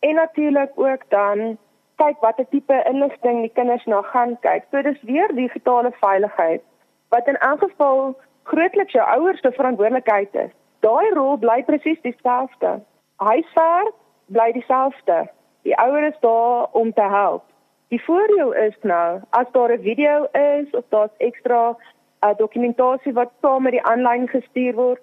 en 0.00 0.14
natuurlik 0.14 0.72
ook 0.74 1.02
dan 1.08 1.58
kyk 2.02 2.20
watter 2.20 2.46
tipe 2.50 2.76
inligting 2.90 3.40
die 3.42 3.52
kinders 3.54 3.84
na 3.86 4.02
gaan 4.02 4.36
kyk. 4.40 4.66
So 4.70 4.82
dis 4.82 5.02
weer 5.02 5.34
digitale 5.34 5.92
veiligheid 6.00 6.62
wat 7.14 7.28
in 7.30 7.38
elk 7.38 7.60
geval 7.62 8.14
grootliks 8.50 8.92
jou 8.92 9.06
ouers 9.06 9.40
se 9.40 9.52
verantwoordelikheid 9.52 10.34
is. 10.34 10.52
Daai 10.80 11.10
rol 11.14 11.36
bly 11.38 11.62
presies 11.62 12.00
dieselfde. 12.02 12.80
Huiswerk 13.16 13.94
bly 14.26 14.52
dieselfde. 14.52 15.24
Die 15.62 15.76
ouer 15.78 16.02
is 16.10 16.18
daar 16.20 16.66
om 16.72 16.92
te 16.92 17.06
help. 17.08 17.44
Die 17.88 18.02
voordeel 18.04 18.52
is 18.52 18.76
nou 18.82 19.20
as 19.30 19.50
daar 19.52 19.72
'n 19.72 19.82
video 19.82 20.26
is 20.32 20.70
of 20.70 20.84
daar's 20.88 21.16
ekstra 21.18 21.76
uh, 22.24 22.34
dokumentasie 22.36 23.12
wat 23.12 23.30
saam 23.40 23.62
met 23.62 23.72
die 23.72 23.84
aanlyn 23.84 24.28
gestuur 24.28 24.74
word, 24.74 25.00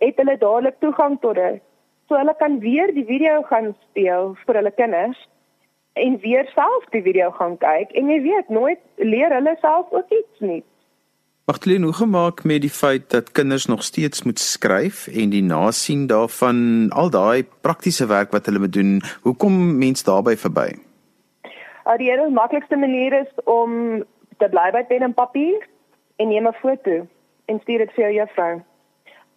het 0.00 0.16
hulle 0.20 0.36
dadelik 0.40 0.80
toegang 0.80 1.18
tot 1.20 1.38
dit. 1.38 1.60
So 2.08 2.18
hulle 2.18 2.34
kan 2.38 2.58
weer 2.58 2.90
die 2.94 3.06
video 3.06 3.42
gaan 3.48 3.74
speel 3.90 4.34
vir 4.46 4.58
hulle 4.60 4.74
kinders 4.74 5.20
en 6.00 6.18
weer 6.22 6.48
self 6.54 6.88
die 6.94 7.02
video 7.02 7.30
gaan 7.38 7.56
kyk 7.60 7.92
en 7.98 8.10
jy 8.10 8.18
weet 8.24 8.48
nooit 8.48 8.80
leer 8.96 9.32
hulle 9.34 9.56
self 9.60 9.92
ook 9.94 10.10
iets 10.10 10.44
nie. 10.44 10.62
Magtleen, 11.50 11.82
hoe 11.82 11.92
gemaak 11.92 12.44
met 12.44 12.62
die 12.62 12.70
feit 12.70 13.08
dat 13.10 13.32
kinders 13.32 13.66
nog 13.66 13.82
steeds 13.82 14.22
moet 14.22 14.38
skryf 14.38 15.06
en 15.08 15.32
die 15.32 15.42
nasien 15.42 16.06
daarvan 16.06 16.90
al 16.94 17.10
daai 17.10 17.42
praktiese 17.66 18.06
werk 18.06 18.30
wat 18.30 18.46
hulle 18.46 18.62
moet 18.62 18.72
doen, 18.72 19.00
hoekom 19.22 19.56
mens 19.78 20.04
daarbey 20.06 20.36
verby? 20.36 20.68
Uh, 21.86 21.96
die 21.98 22.10
hele 22.10 22.28
maklikste 22.30 22.76
manier 22.76 23.16
is 23.20 23.44
om 23.44 24.04
te 24.38 24.48
bly 24.52 24.68
by 24.76 24.84
pen 24.86 25.02
en 25.02 25.14
papier 25.14 25.66
en 26.22 26.28
neem 26.28 26.46
'n 26.46 26.60
foto 26.62 27.06
en 27.46 27.60
stuur 27.60 27.78
dit 27.78 27.92
vir 27.94 28.04
jou 28.04 28.12
juffrou. 28.14 28.62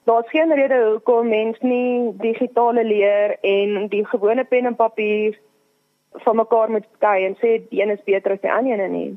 Daar's 0.03 0.29
geen 0.29 0.53
rede 0.53 0.89
hoekom 0.91 1.27
mens 1.27 1.59
nie 1.59 2.13
digitale 2.17 2.83
leer 2.83 3.37
en 3.41 3.87
die 3.87 4.05
gewone 4.05 4.43
pen 4.43 4.65
en 4.65 4.75
papier 4.75 5.39
van 6.11 6.35
mekaar 6.35 6.71
moet 6.71 6.87
skei 6.95 7.25
en 7.25 7.37
sê 7.39 7.53
die 7.69 7.81
een 7.81 7.93
is 7.93 8.03
beter 8.03 8.35
as 8.35 8.41
die 8.41 8.51
ander 8.51 8.79
een 8.79 8.91
nie. 8.91 9.13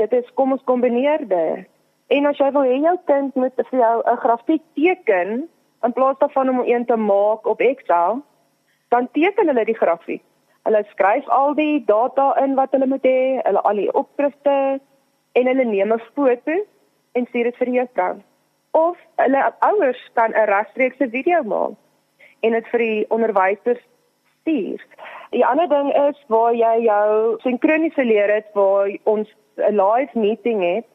Dit 0.00 0.12
is 0.12 0.30
kom 0.34 0.52
ons 0.56 0.64
kombineer 0.64 1.26
dit. 1.28 1.68
En 2.08 2.26
as 2.26 2.40
jy 2.40 2.48
wil 2.56 2.64
hê 2.64 2.78
jou 2.86 2.94
kind 3.10 3.36
moet 3.36 3.60
vir 3.68 3.78
jou 3.80 3.96
'n 4.00 4.22
grafiek 4.24 4.62
teken 4.74 5.48
in 5.84 5.92
plaas 5.92 6.18
daarvan 6.18 6.48
om 6.48 6.64
een 6.64 6.86
te 6.86 6.96
maak 6.96 7.46
op 7.46 7.60
Excel, 7.60 8.22
dan 8.88 9.08
teken 9.12 9.46
hulle 9.46 9.64
die 9.64 9.80
grafiek. 9.82 10.22
Hulle 10.64 10.84
skryf 10.90 11.28
al 11.28 11.54
die 11.54 11.84
data 11.84 12.32
in 12.44 12.54
wat 12.54 12.72
hulle 12.72 12.86
moet 12.86 13.04
hê, 13.04 13.40
hulle 13.44 13.60
al 13.60 13.76
die 13.76 13.92
opskrifte 13.92 14.80
en 15.32 15.46
hulle 15.46 15.64
neem 15.64 15.92
'n 15.92 16.00
foto 16.14 16.64
en 17.12 17.26
stuur 17.26 17.44
dit 17.44 17.56
vir 17.56 17.66
die 17.66 17.78
juffrou 17.78 18.29
of 18.70 18.96
hulle 19.16 19.52
ouers 19.58 20.10
kan 20.14 20.32
'n 20.32 20.48
regstreekse 20.52 21.08
video 21.10 21.42
maak 21.42 21.76
en 22.40 22.52
dit 22.52 22.68
vir 22.68 22.78
die 22.78 23.04
onderwysers 23.08 23.82
stuur. 24.40 24.80
Die 25.30 25.46
ander 25.46 25.68
ding 25.68 25.92
is 26.08 26.24
waar 26.26 26.54
jy 26.54 26.76
jou 26.84 27.38
sinkroniese 27.42 28.04
leer 28.04 28.34
het 28.34 28.48
waar 28.54 28.90
ons 29.04 29.28
'n 29.56 29.76
live 29.76 30.18
meeting 30.18 30.62
het, 30.62 30.86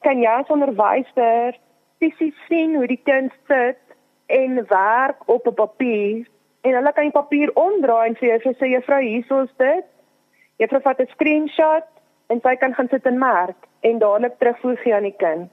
kan 0.00 0.20
jy 0.20 0.30
as 0.30 0.48
onderwyser 0.48 1.58
fisies 1.98 2.36
sien 2.48 2.74
hoe 2.76 2.86
die 2.86 3.00
kind 3.04 3.32
sit 3.46 3.78
en 4.26 4.66
werk 4.68 5.28
op 5.28 5.46
'n 5.46 5.54
papier 5.54 6.26
en 6.60 6.74
hulle 6.74 6.92
kan 6.92 7.04
die 7.04 7.20
papier 7.20 7.50
omdraai 7.54 8.08
en 8.08 8.16
sê 8.16 8.40
vir 8.42 8.54
sy 8.58 8.66
juffrou 8.66 9.00
hierso 9.00 9.42
is 9.42 9.54
dit. 9.56 9.84
Juffrou 10.58 10.80
vat 10.80 11.00
'n 11.00 11.06
screenshot 11.06 11.86
en 12.26 12.40
sy 12.40 12.54
kan 12.56 12.74
gaan 12.74 12.88
sit 12.88 13.06
en 13.06 13.18
merk 13.18 13.56
en 13.80 13.98
dadelik 13.98 14.38
terugvoer 14.38 14.76
gee 14.76 14.94
aan 14.94 15.08
die 15.08 15.18
kind. 15.18 15.50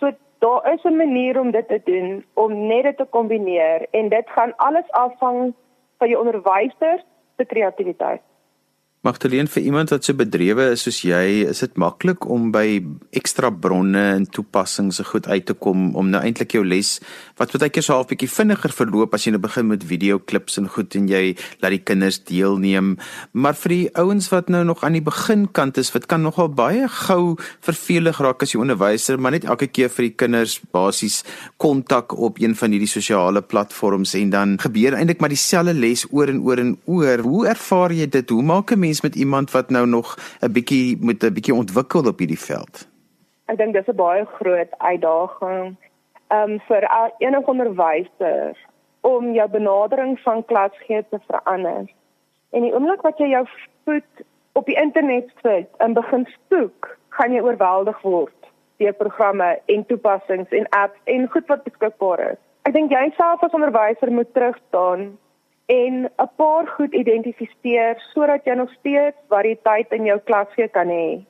So 0.00 0.12
daar 0.38 0.72
is 0.72 0.82
'n 0.82 0.96
manier 0.96 1.40
om 1.40 1.50
dit 1.50 1.68
te 1.68 1.80
doen 1.84 2.24
om 2.34 2.66
net 2.66 2.82
dit 2.82 2.96
te 2.96 3.04
kombineer 3.04 3.86
en 3.90 4.08
dit 4.08 4.28
gaan 4.30 4.56
alles 4.56 4.90
afhang 4.90 5.54
van 5.98 6.06
die 6.06 6.18
onderwyser 6.18 7.04
se 7.36 7.44
kreatiwiteit. 7.44 8.20
Magdalene 9.06 9.46
vir 9.46 9.62
iemand 9.62 9.92
wat 9.94 10.02
so 10.02 10.16
bedrewe 10.18 10.64
is 10.72 10.82
soos 10.82 10.96
jy, 11.06 11.44
is 11.46 11.60
dit 11.62 11.76
maklik 11.78 12.24
om 12.26 12.48
by 12.50 12.80
ekstra 13.14 13.46
bronne 13.54 14.00
en 14.16 14.24
toepassings 14.26 14.98
se 14.98 15.04
goed 15.06 15.28
uit 15.30 15.44
te 15.46 15.54
kom 15.54 15.92
om 15.94 16.08
nou 16.10 16.18
eintlik 16.18 16.56
jou 16.56 16.64
les 16.66 16.96
wat 17.38 17.52
baie 17.54 17.70
keer 17.70 17.84
so 17.86 17.94
half 17.94 18.08
bietjie 18.10 18.26
vinniger 18.32 18.74
verloop 18.74 19.14
as 19.14 19.22
jy 19.22 19.30
nou 19.36 19.40
begin 19.44 19.68
met 19.70 19.86
video 19.86 20.18
klips 20.18 20.58
en 20.58 20.66
goed 20.66 20.96
en 20.98 21.06
jy 21.06 21.36
laat 21.62 21.76
die 21.76 21.78
kinders 21.78 22.18
deelneem. 22.26 22.96
Maar 23.38 23.54
vir 23.60 23.74
die 23.76 23.86
ouens 24.02 24.26
wat 24.32 24.50
nou 24.50 24.64
nog 24.66 24.82
aan 24.82 24.98
die 24.98 25.04
beginkant 25.06 25.78
is, 25.78 25.92
wat 25.94 26.10
kan 26.10 26.26
nogal 26.26 26.50
baie 26.50 26.90
gou 27.06 27.36
vervelig 27.62 28.18
raak 28.18 28.42
as 28.42 28.56
jy 28.56 28.64
onderwyser, 28.64 29.22
maar 29.22 29.36
net 29.36 29.46
elke 29.46 29.70
keer 29.70 29.94
vir 29.94 30.08
die 30.08 30.16
kinders 30.24 30.58
basies 30.74 31.20
kontak 31.62 32.16
op 32.18 32.42
een 32.42 32.58
van 32.58 32.74
hierdie 32.74 32.90
sosiale 32.90 33.44
platforms 33.46 34.16
en 34.18 34.34
dan 34.34 34.58
gebeur 34.58 34.98
eintlik 34.98 35.22
maar 35.22 35.30
dieselfde 35.30 35.78
les 35.78 36.02
oor 36.10 36.34
en 36.34 36.42
oor 36.42 36.66
en 36.66 36.74
oor. 36.90 37.22
Hoe 37.22 37.46
ervaar 37.54 37.94
jy 37.94 38.10
dit? 38.10 38.34
Hoe 38.34 38.42
maak 38.42 38.74
'n 38.74 38.88
mens 38.88 38.97
met 39.00 39.14
iemand 39.14 39.50
wat 39.50 39.70
nou 39.70 39.86
nog 39.86 40.16
'n 40.40 40.52
bietjie 40.52 40.98
moet 41.00 41.22
'n 41.24 41.32
bietjie 41.32 41.54
ontwikkel 41.54 42.06
op 42.06 42.18
hierdie 42.18 42.40
veld? 42.40 42.88
Ek 43.46 43.56
dink 43.56 43.72
dis 43.72 43.88
'n 43.88 43.96
baie 43.96 44.24
groot 44.24 44.72
uitdaging 44.78 45.76
um 46.30 46.60
vir 46.68 46.82
enige 47.18 47.50
onderwyser 47.50 48.56
om 49.00 49.32
jou 49.32 49.48
benadering 49.48 50.20
van 50.20 50.44
klas 50.44 50.74
gee 50.86 51.04
te 51.10 51.18
verander. 51.26 51.86
En 52.50 52.62
die 52.62 52.74
oomblik 52.74 53.00
wat 53.00 53.18
jy 53.18 53.28
jou 53.28 53.46
voet 53.84 54.24
op 54.52 54.66
die 54.66 54.80
internet 54.80 55.30
sit 55.42 55.68
en 55.78 55.92
begin 55.92 56.26
soek, 56.48 56.98
gaan 57.08 57.32
jy 57.32 57.40
oorweldig 57.40 58.00
word 58.02 58.34
deur 58.78 58.94
programme 58.94 59.58
en 59.66 59.86
toepassings 59.86 60.50
en 60.54 60.68
apps 60.68 60.98
en 61.04 61.30
goed 61.30 61.46
wat 61.46 61.64
beskikbaar 61.66 62.20
is. 62.32 62.38
Ek 62.62 62.76
dink 62.76 62.92
jy 62.94 63.08
self 63.16 63.42
as 63.42 63.56
onderwyser 63.56 64.12
moet 64.12 64.30
terugstaan 64.34 65.08
en 65.68 66.10
'n 66.16 66.30
paar 66.36 66.66
goed 66.66 66.92
identifiseer 66.94 68.00
sodat 68.12 68.44
jy 68.44 68.54
nog 68.54 68.70
steeds 68.72 69.16
variëteit 69.28 69.92
in 69.92 70.04
jou 70.04 70.18
klas 70.18 70.48
gee 70.56 70.68
kan 70.68 70.88
hê. 70.88 71.24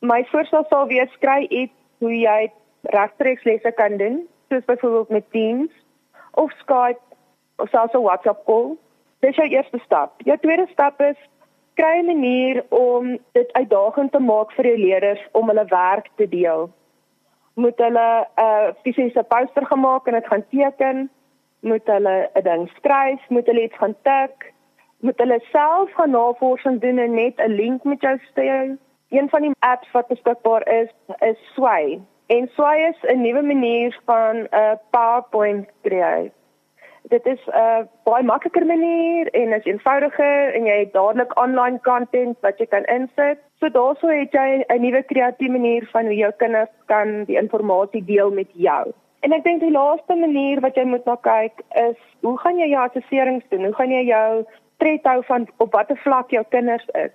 My 0.00 0.24
voorstel 0.30 0.64
sal 0.68 0.86
wees 0.86 1.12
skry 1.12 1.46
iets 1.48 1.78
hoe 1.98 2.18
jy 2.18 2.52
regstreeks 2.82 3.44
lesse 3.44 3.72
kan 3.72 3.96
doen, 3.96 4.28
soos 4.48 4.64
byvoorbeeld 4.64 5.08
met 5.08 5.30
Teams 5.30 5.70
of 6.30 6.50
Skype 6.50 7.00
of 7.56 7.68
selfs 7.68 7.94
'n 7.94 8.02
WhatsApp 8.02 8.44
call. 8.44 8.76
Dis 9.20 9.36
jou 9.36 9.48
eerste 9.48 9.78
stap. 9.84 10.12
Jou 10.24 10.38
tweede 10.38 10.66
stap 10.72 11.00
is 11.00 11.16
kry 11.74 11.98
'n 11.98 12.06
manier 12.06 12.64
om 12.68 13.18
dit 13.32 13.52
uitdagend 13.52 14.12
te 14.12 14.18
maak 14.18 14.52
vir 14.52 14.66
jou 14.66 14.78
leerders 14.78 15.28
om 15.32 15.48
hulle 15.48 15.64
werk 15.64 16.08
te 16.16 16.28
deel. 16.28 16.70
Moet 17.54 17.78
hulle 17.78 18.26
'n 18.36 18.42
uh, 18.42 18.68
fisiese 18.82 19.22
poster 19.22 19.66
gemaak 19.66 20.06
en 20.06 20.12
dit 20.12 20.26
gaan 20.26 20.44
teken 20.50 21.10
moet 21.64 21.86
hulle 21.94 22.30
'n 22.34 22.42
ding 22.42 22.68
skryf, 22.76 23.20
moet 23.28 23.46
hulle 23.46 23.62
iets 23.62 23.76
gaan 23.76 23.96
tik, 24.02 24.52
moet 25.00 25.18
hulle 25.18 25.40
self 25.52 25.92
gaan 25.92 26.10
navorsing 26.10 26.80
doen 26.80 26.98
en 26.98 27.14
net 27.14 27.36
'n 27.40 27.56
link 27.60 27.84
met 27.84 28.00
jou 28.00 28.18
stuur. 28.30 28.76
Een 29.10 29.28
van 29.28 29.42
die 29.42 29.52
apps 29.58 29.90
wat 29.92 30.06
beskikbaar 30.06 30.68
is, 30.68 30.90
is 31.18 31.38
Sway. 31.54 32.00
En 32.26 32.48
Sway 32.48 32.78
is 32.88 33.00
'n 33.02 33.20
nuwe 33.20 33.42
manier 33.42 34.00
van 34.04 34.36
'n 34.36 34.48
uh, 34.52 34.72
PowerPoint 34.90 35.68
skryf. 35.78 36.32
Dit 37.02 37.26
is 37.26 37.40
'n 37.46 37.56
uh, 37.56 37.78
baie 38.04 38.24
makliker 38.24 38.66
manier 38.66 39.30
en 39.30 39.52
is 39.52 39.64
eenvoudiger 39.64 40.54
en 40.54 40.64
jy 40.64 40.78
het 40.78 40.92
dadelik 40.92 41.40
online 41.40 41.80
content 41.80 42.36
wat 42.40 42.58
jy 42.58 42.66
kan 42.66 42.84
insit. 42.84 43.38
So 43.60 43.68
daaroor 43.68 44.12
het 44.12 44.32
jy 44.32 44.64
'n 44.66 44.80
nuwe 44.80 45.02
kreatiewe 45.02 45.52
manier 45.52 45.88
van 45.92 46.04
hoe 46.04 46.16
jou 46.16 46.32
kinders 46.36 46.70
kan 46.86 47.24
die 47.24 47.36
inligting 47.36 48.06
deel 48.06 48.30
met 48.30 48.48
jou. 48.52 48.92
En 49.24 49.32
ek 49.32 49.44
dink 49.46 49.62
die 49.64 49.72
laaste 49.72 50.14
manier 50.20 50.60
wat 50.60 50.76
jy 50.76 50.82
moet 50.84 51.06
na 51.08 51.14
kyk 51.24 51.62
is 51.80 52.00
hoe 52.26 52.34
gaan 52.42 52.58
jy 52.60 52.66
jou 52.74 52.80
assesserings 52.84 53.46
doen? 53.48 53.62
Hoe 53.64 53.76
gaan 53.78 53.92
jy 53.94 54.02
jou 54.10 54.42
tred 54.82 55.06
hou 55.08 55.22
van 55.24 55.46
op 55.64 55.72
watter 55.72 55.96
vlak 56.02 56.34
jou 56.34 56.42
kinders 56.52 56.84
is? 57.00 57.14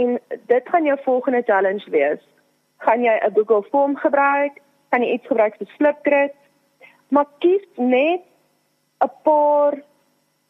En 0.00 0.16
dit 0.48 0.70
gaan 0.72 0.88
jou 0.88 0.96
volgende 1.04 1.42
challenge 1.44 1.92
wees. 1.92 2.22
Gaan 2.86 3.04
jy 3.04 3.18
'n 3.20 3.34
Google 3.36 3.68
Form 3.68 3.96
gebruik? 3.96 4.62
Gaan 4.90 5.04
jy 5.04 5.12
iets 5.12 5.26
gebruik 5.26 5.56
vir 5.58 5.68
Flipgrid? 5.76 6.34
Maar 7.08 7.28
kies 7.44 7.68
net 7.76 8.24
'n 9.04 9.12
paar 9.22 9.76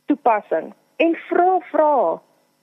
toepassings 0.06 0.76
en 0.96 1.18
vra 1.28 1.58
vra. 1.72 2.20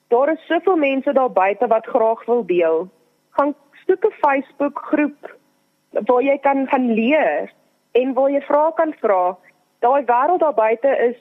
Daar 0.07 0.31
is 0.31 0.47
soveel 0.47 0.75
mense 0.77 1.13
daar 1.13 1.31
buite 1.31 1.67
wat 1.67 1.85
graag 1.85 2.25
wil 2.25 2.45
deel. 2.45 2.87
Gaan 3.35 3.55
soek 3.85 4.05
'n 4.05 4.19
Facebook 4.23 4.79
groep 4.79 5.35
waar 5.91 6.23
jy 6.23 6.37
kan 6.37 6.67
gaan 6.67 6.93
leer 6.93 7.51
en 8.01 8.13
waar 8.13 8.31
jy 8.31 8.41
vra 8.47 8.63
kan 8.75 8.93
vra. 9.01 9.37
Daai 9.85 10.03
wêreld 10.11 10.43
daar 10.43 10.53
buite 10.53 10.91
is 11.07 11.19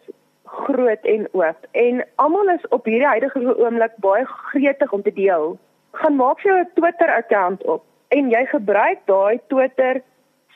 groot 0.48 1.04
en 1.12 1.28
oop 1.32 1.66
en 1.70 2.04
almal 2.24 2.48
is 2.54 2.68
op 2.68 2.84
hierdie 2.88 3.06
huidige 3.06 3.56
oomblik 3.58 3.96
baie 4.04 4.24
gretig 4.52 4.92
om 4.92 5.02
te 5.02 5.12
deel. 5.12 5.58
Gaan 6.00 6.16
maak 6.16 6.40
jou 6.40 6.58
'n 6.58 6.70
Twitter 6.74 7.10
account 7.14 7.64
op 7.64 7.82
en 8.08 8.30
jy 8.30 8.44
gebruik 8.46 8.98
daai 9.04 9.40
Twitter 9.46 10.02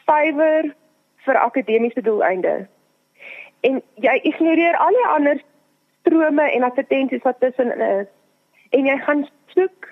suiwer 0.06 0.74
vir 1.24 1.36
akademiese 1.38 2.02
doeleindes. 2.02 2.66
En 3.60 3.82
jy 3.94 4.14
ignoreer 4.22 4.76
al 4.76 4.96
die 4.98 5.08
ander 5.08 5.42
strome 6.00 6.50
en 6.50 6.62
advertensies 6.62 7.22
wat 7.22 7.40
tussen 7.40 7.80
is. 7.80 8.06
En 8.70 8.86
jy 8.86 8.96
gaan 8.98 9.28
soek 9.54 9.88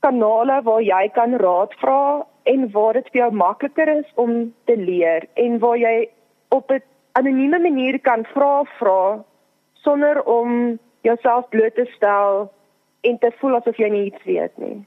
kanale 0.00 0.62
waar 0.62 0.82
jy 0.82 1.08
kan 1.14 1.36
raad 1.36 1.74
vra 1.82 2.26
en 2.52 2.70
waar 2.72 2.98
dit 2.98 3.08
vir 3.12 3.20
jou 3.22 3.32
makliker 3.44 3.90
is 3.98 4.12
om 4.14 4.52
te 4.64 4.76
leer 4.76 5.26
en 5.34 5.58
waar 5.62 5.78
jy 5.78 6.08
op 6.48 6.70
'n 6.72 6.82
anonieme 7.12 7.58
manier 7.58 7.98
kan 8.00 8.24
vra 8.34 8.64
vra 8.78 9.24
sonder 9.72 10.22
om 10.22 10.78
jouself 11.02 11.48
bloot 11.48 11.74
te 11.74 11.86
stel 11.96 12.52
en 13.00 13.18
te 13.18 13.30
voel 13.40 13.56
asof 13.56 13.76
jy 13.76 13.90
iets 13.92 14.24
weet 14.24 14.56
nie. 14.58 14.86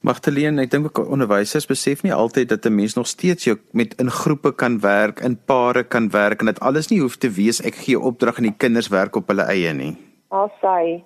Magdalene, 0.00 0.62
ek 0.62 0.70
dink 0.70 0.86
ook 0.88 1.10
onderwysers 1.12 1.66
besef 1.68 2.02
nie 2.02 2.12
altyd 2.16 2.48
dat 2.48 2.64
'n 2.64 2.74
mens 2.74 2.94
nog 2.96 3.06
steeds 3.06 3.44
jou 3.44 3.56
met 3.72 3.94
in 4.00 4.10
groepe 4.10 4.54
kan 4.54 4.80
werk, 4.80 5.20
in 5.20 5.36
pare 5.44 5.84
kan 5.84 6.10
werk 6.10 6.40
en 6.40 6.46
dit 6.46 6.60
alles 6.60 6.88
nie 6.88 7.00
hoef 7.00 7.16
te 7.16 7.28
wees 7.28 7.60
ek 7.60 7.74
gee 7.74 8.00
opdrag 8.00 8.36
en 8.38 8.48
die 8.48 8.56
kinders 8.56 8.88
werk 8.88 9.16
op 9.16 9.28
hulle 9.28 9.44
eie 9.44 9.72
nie. 9.72 9.96
Alsai 10.28 11.04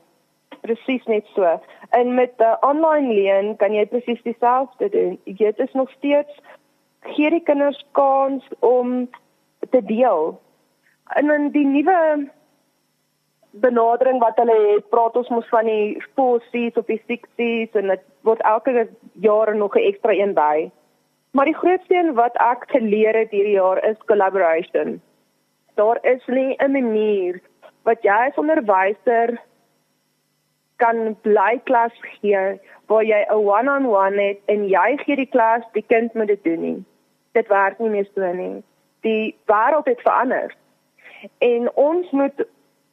presies 0.63 1.05
net 1.07 1.27
so. 1.35 1.43
En 1.99 2.15
met 2.15 2.33
'n 2.37 2.57
online 2.61 3.15
leen 3.15 3.57
kan 3.57 3.73
jy 3.73 3.87
presies 3.87 4.23
dieselfde 4.23 4.89
doen. 4.89 5.21
Dit 5.25 5.59
is 5.59 5.73
nog 5.73 5.91
steeds 5.91 6.41
gee 7.01 7.31
die 7.31 7.43
kinders 7.43 7.85
kans 7.93 8.49
om 8.59 9.11
te 9.71 9.85
deel. 9.85 10.41
En 11.05 11.31
in 11.31 11.51
die 11.51 11.67
nuwe 11.67 12.31
benadering 13.51 14.19
wat 14.19 14.37
hulle 14.37 14.57
het, 14.75 14.89
praat 14.89 15.17
ons 15.17 15.29
mos 15.29 15.49
van 15.49 15.69
die 15.69 16.03
4C's 16.17 16.81
of 16.81 16.87
die 16.91 17.03
6C's 17.07 17.77
en 17.79 17.93
dit 17.93 18.03
word 18.27 18.41
elke 18.41 18.89
jaar 19.13 19.57
nog 19.57 19.77
'n 19.77 19.87
ekstra 19.91 20.13
een 20.13 20.35
by. 20.35 20.71
Maar 21.31 21.45
die 21.45 21.61
grootste 21.63 21.95
een 21.95 22.15
wat 22.15 22.37
ek 22.37 22.65
geleer 22.67 23.15
het 23.15 23.31
hierdie 23.31 23.59
jaar 23.61 23.85
is 23.85 24.07
collaboration. 24.07 25.01
Daar 25.75 25.99
is 26.03 26.27
nie 26.27 26.57
'n 26.59 26.73
manier 26.73 27.41
wat 27.83 28.03
jy 28.03 28.29
as 28.29 28.37
onderwyser 28.37 29.41
kan 30.77 31.17
bly 31.23 31.61
klas 31.65 31.93
gee 32.21 32.61
waar 32.87 33.05
jy 33.05 33.21
'n 33.31 33.35
one-on-one 33.35 34.23
het 34.23 34.41
en 34.45 34.69
jy 34.69 34.97
gee 34.97 35.17
die 35.17 35.33
klas, 35.37 35.63
die 35.73 35.85
kind 35.89 36.15
moet 36.15 36.27
dit 36.27 36.45
doen 36.45 36.61
nie. 36.61 36.85
Dit 37.33 37.49
werk 37.49 37.79
nie 37.79 37.89
meer 37.89 38.09
so 38.15 38.33
nie. 38.33 38.63
Die 39.01 39.37
wêreld 39.47 39.87
het 39.87 40.01
verander. 40.01 40.55
En 41.39 41.75
ons 41.75 42.11
moet 42.11 42.47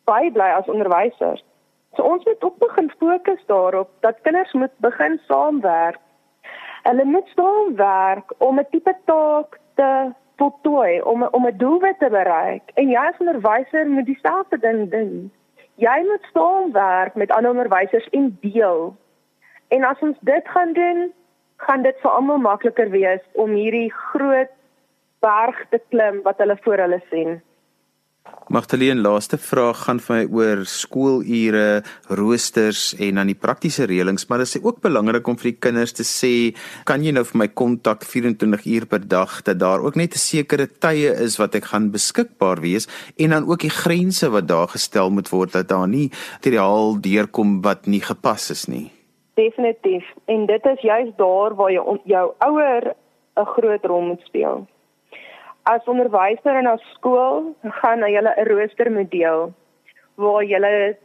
baie 0.03 0.31
bly 0.31 0.49
as 0.59 0.67
onderwysers. 0.67 1.43
So 1.95 2.03
ons 2.03 2.25
moet 2.25 2.43
ook 2.43 2.57
begin 2.57 2.91
fokus 2.99 3.43
daarop 3.45 3.89
dat 3.99 4.21
kinders 4.21 4.53
moet 4.53 4.75
begin 4.77 5.19
saamwerk. 5.27 5.99
Hulle 6.83 7.05
moet 7.05 7.27
saamwerk 7.35 8.33
om 8.37 8.59
'n 8.59 8.67
tipe 8.69 8.95
taak 9.05 9.59
te 9.75 10.13
voltooi, 10.37 11.01
om 11.01 11.23
om 11.23 11.45
'n 11.47 11.57
doelwit 11.57 11.99
te 11.99 12.09
bereik. 12.09 12.63
En 12.73 12.89
jy 12.89 12.97
as 12.97 13.17
onderwyser 13.17 13.89
moet 13.89 14.05
dieselfde 14.05 14.59
ding 14.59 14.91
doen 14.91 15.31
jy 15.75 15.97
moet 16.07 16.27
saamwerk 16.33 17.15
met 17.15 17.31
ander 17.31 17.51
onderwysers 17.51 18.09
en 18.09 18.37
deel. 18.41 18.95
En 19.67 19.83
as 19.83 19.99
ons 19.99 20.17
dit 20.19 20.47
gaan 20.47 20.73
doen, 20.73 21.13
gaan 21.57 21.81
dit 21.81 21.97
vir 22.01 22.11
almal 22.11 22.37
makliker 22.37 22.89
wees 22.89 23.21
om 23.31 23.53
hierdie 23.55 23.91
groot 23.93 24.51
berg 25.21 25.57
te 25.69 25.79
klim 25.89 26.21
wat 26.25 26.37
hulle 26.37 26.57
voor 26.61 26.77
hulle 26.77 27.01
sien. 27.09 27.41
Magdalene, 28.51 28.99
laaste 28.99 29.37
vraag 29.39 29.85
gaan 29.85 29.99
vir 30.03 30.17
my 30.17 30.23
oor 30.35 30.61
skoolure, 30.67 31.83
roosters 32.19 32.89
en 32.99 33.21
dan 33.21 33.29
die 33.31 33.37
praktiese 33.39 33.85
reëlings, 33.87 34.25
maar 34.27 34.41
dit 34.43 34.49
is 34.49 34.59
ook 34.59 34.81
belangrik 34.83 35.29
om 35.31 35.37
vir 35.39 35.53
die 35.53 35.59
kinders 35.63 35.95
te 35.95 36.03
sê, 36.03 36.31
kan 36.83 36.99
jy 36.99 37.13
nou 37.15 37.23
vir 37.29 37.39
my 37.39 37.47
kontak 37.47 38.03
24 38.03 38.65
uur 38.73 38.87
per 38.91 39.05
dag 39.13 39.37
dat 39.47 39.61
daar 39.61 39.85
ook 39.85 39.95
net 39.95 40.17
'n 40.19 40.23
sekere 40.25 40.67
tye 40.67 41.15
is 41.27 41.39
wat 41.39 41.55
ek 41.55 41.71
gaan 41.71 41.91
beskikbaar 41.95 42.59
wees 42.59 42.89
en 43.15 43.29
dan 43.29 43.47
ook 43.47 43.61
die 43.63 43.77
grense 43.83 44.27
wat 44.29 44.47
daar 44.47 44.67
gestel 44.67 45.09
moet 45.09 45.31
word 45.31 45.53
dat 45.53 45.69
daar 45.69 45.87
nie 45.87 46.11
materiaal 46.35 46.99
deurkom 46.99 47.61
wat 47.61 47.87
nie 47.87 48.01
gepas 48.01 48.51
is 48.51 48.67
nie. 48.67 48.91
Definitief. 49.35 50.03
En 50.25 50.45
dit 50.45 50.65
is 50.65 50.81
juist 50.81 51.17
daar 51.17 51.55
waar 51.55 51.71
jy 51.71 51.83
jou 52.03 52.33
ouer 52.39 52.95
'n 53.37 53.45
groot 53.45 53.85
rol 53.85 54.01
moet 54.01 54.21
speel 54.27 54.67
as 55.73 55.87
onderwyser 55.93 56.57
in 56.59 56.67
'n 56.67 56.81
skool 56.93 57.55
gaan 57.81 57.99
jy 57.99 58.21
'n 58.21 58.47
rooster 58.51 58.91
moet 58.91 59.11
deel 59.11 59.53
waar 60.15 60.43
jy 60.43 60.95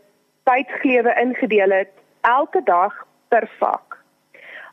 tydglewe 0.47 1.13
ingedeel 1.23 1.71
het 1.71 1.93
elke 2.21 2.63
dag 2.63 2.95
per 3.29 3.49
vak. 3.59 3.99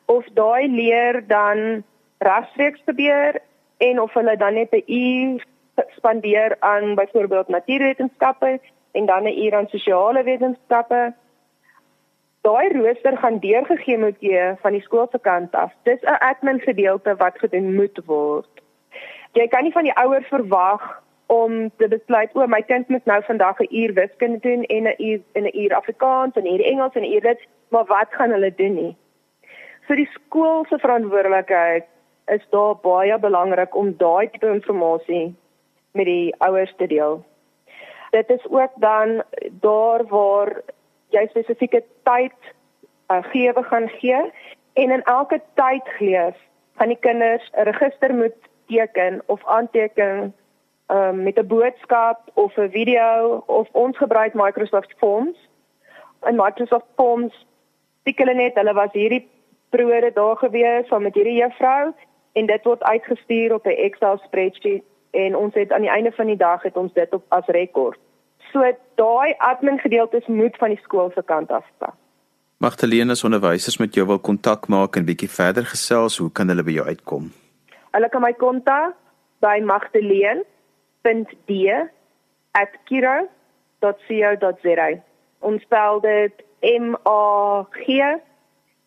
Of 0.06 0.26
daai 0.34 0.68
leer 0.68 1.24
dan 1.28 1.84
regstreeks 2.18 2.82
gebeur 2.86 3.40
en 3.78 4.02
of 4.02 4.14
hulle 4.14 4.38
dan 4.38 4.54
net 4.54 4.72
'n 4.72 4.84
uur 4.88 5.46
spandeer 5.98 6.56
aan 6.60 6.96
byvoorbeeld 6.96 7.48
natuurwetenskappe 7.48 8.60
en 8.92 9.06
dan 9.06 9.24
'n 9.24 9.38
uur 9.44 9.56
aan 9.56 9.68
sosiale 9.68 10.24
wetenskappe. 10.24 11.14
Daai 12.42 12.68
rooster 12.70 13.18
gaan 13.18 13.40
deurgegee 13.40 13.98
moet 13.98 14.20
jy 14.20 14.56
van 14.62 14.72
die 14.72 14.82
skool 14.82 15.08
se 15.12 15.20
kant 15.20 15.56
af. 15.56 15.72
Dis 15.84 16.02
'n 16.02 16.20
admin 16.20 16.60
gedeelte 16.60 17.16
wat 17.16 17.40
gedoen 17.40 17.76
moet 17.76 18.00
word. 18.06 18.63
Jy 19.34 19.48
kan 19.50 19.64
nie 19.66 19.74
van 19.74 19.88
die 19.88 19.96
ouers 19.98 20.28
verwag 20.30 20.84
om 21.34 21.72
te 21.82 21.88
besluit 21.90 22.36
o, 22.38 22.46
my 22.48 22.62
kind 22.62 22.90
moet 22.94 23.06
nou 23.10 23.22
vandag 23.26 23.60
'n 23.60 23.76
uur 23.82 23.94
wiskunde 23.94 24.40
doen 24.40 24.64
en 24.64 24.84
'n 24.88 24.96
uur 24.98 25.22
en 25.34 25.44
'n 25.44 25.58
uur 25.62 25.74
Afrikaans 25.76 26.36
en 26.36 26.44
'n 26.44 26.54
uur 26.54 26.66
Engels 26.66 26.94
en 26.94 27.02
'n 27.02 27.14
uur 27.14 27.22
dit, 27.22 27.40
maar 27.70 27.86
wat 27.86 28.10
gaan 28.10 28.32
hulle 28.32 28.54
doen 28.56 28.74
nie? 28.74 28.96
Vir 29.88 29.96
die 29.96 30.10
skool 30.12 30.66
se 30.70 30.78
verantwoordelikheid 30.80 31.86
is 32.26 32.46
daar 32.50 32.76
baie 32.76 33.20
belangrik 33.20 33.76
om 33.76 33.98
daai 33.98 34.30
tipe 34.30 34.48
inligting 34.48 35.36
met 35.92 36.06
die 36.06 36.36
ouers 36.38 36.74
te 36.78 36.88
deel. 36.88 37.26
Dit 38.12 38.30
is 38.30 38.46
ook 38.50 38.72
dan 38.76 39.24
daar 39.52 40.06
waar 40.08 40.62
jy 41.10 41.28
spesifieke 41.28 41.84
tyd 42.04 42.40
uh, 43.12 43.24
gewe 43.24 43.64
gaan 43.64 43.90
gee 43.90 44.32
en 44.74 44.92
in 44.92 45.04
elke 45.04 45.42
tydgleef 45.54 46.38
gaan 46.76 46.88
die 46.88 47.00
kinders 47.00 47.52
'n 47.54 47.62
register 47.62 48.14
moet 48.14 48.40
teken 48.68 49.22
of 49.26 49.46
aanteken 49.46 50.34
um, 50.88 51.24
met 51.24 51.38
'n 51.40 51.48
boodskap 51.48 52.20
of 52.34 52.56
'n 52.58 52.70
video 52.70 53.44
of 53.46 53.68
ons 53.72 53.98
gebruik 53.98 54.34
Microsoft 54.34 54.94
Forms. 54.98 55.38
In 56.24 56.36
Microsoft 56.36 56.86
Forms 56.96 57.46
tik 58.04 58.18
hulle 58.18 58.34
net 58.34 58.56
hulle 58.56 58.74
was 58.74 58.92
hierdie 58.92 59.30
periode 59.70 60.12
daar 60.14 60.36
gewees 60.36 60.88
saam 60.88 61.02
met 61.02 61.14
hierdie 61.14 61.40
juffrou 61.42 61.94
en 62.32 62.46
dit 62.46 62.64
word 62.64 62.84
uitgestuur 62.84 63.54
op 63.54 63.66
'n 63.66 63.70
Excel 63.88 64.18
spreadsheet 64.18 64.84
en 65.12 65.36
ons 65.36 65.54
het 65.54 65.72
aan 65.72 65.82
die 65.82 65.90
einde 65.90 66.12
van 66.12 66.26
die 66.26 66.38
dag 66.38 66.62
het 66.62 66.78
ons 66.78 66.94
dit 66.94 67.14
op 67.14 67.24
as 67.28 67.46
rekord. 67.46 68.00
So 68.52 68.60
daai 68.96 69.34
admin 69.38 69.80
gedeeltes 69.80 70.26
moet 70.28 70.58
van 70.58 70.70
die 70.70 70.80
skool 70.84 71.12
se 71.16 71.24
kant 71.24 71.52
af 71.52 71.66
pas. 71.78 71.94
Magdalene 72.58 73.12
as 73.12 73.24
onderwysers 73.24 73.78
met 73.78 73.94
jou 73.94 74.08
wil 74.08 74.20
kontak 74.20 74.68
maak 74.68 74.96
en 74.96 75.06
bietjie 75.06 75.30
verder 75.30 75.66
gesels, 75.66 76.18
hoe 76.18 76.32
kan 76.32 76.48
hulle 76.48 76.64
by 76.64 76.72
jou 76.72 76.86
uitkom? 76.88 77.32
Hulle 77.94 78.10
kan 78.10 78.22
my 78.22 78.34
kontak 78.34 78.94
by 79.42 79.60
magdalene 79.62 80.44
d@kiro.co.za. 81.04 81.78
Ons 85.42 85.62
spel 85.62 86.00
dit 86.02 86.34
M 86.64 86.96
A 87.06 87.64
G 87.76 87.86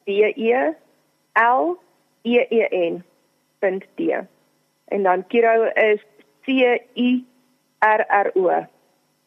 D 0.07 0.09
E 0.37 0.75
L 1.37 1.77
E 2.25 2.38
E 2.51 2.62
N 2.73 3.05
.d. 3.61 4.01
En 4.88 5.03
dan 5.03 5.27
Kiro 5.29 5.71
is 5.77 6.01
C 6.45 6.47
I 6.95 7.25
R 7.83 8.07
R 8.09 8.33
O. 8.35 8.66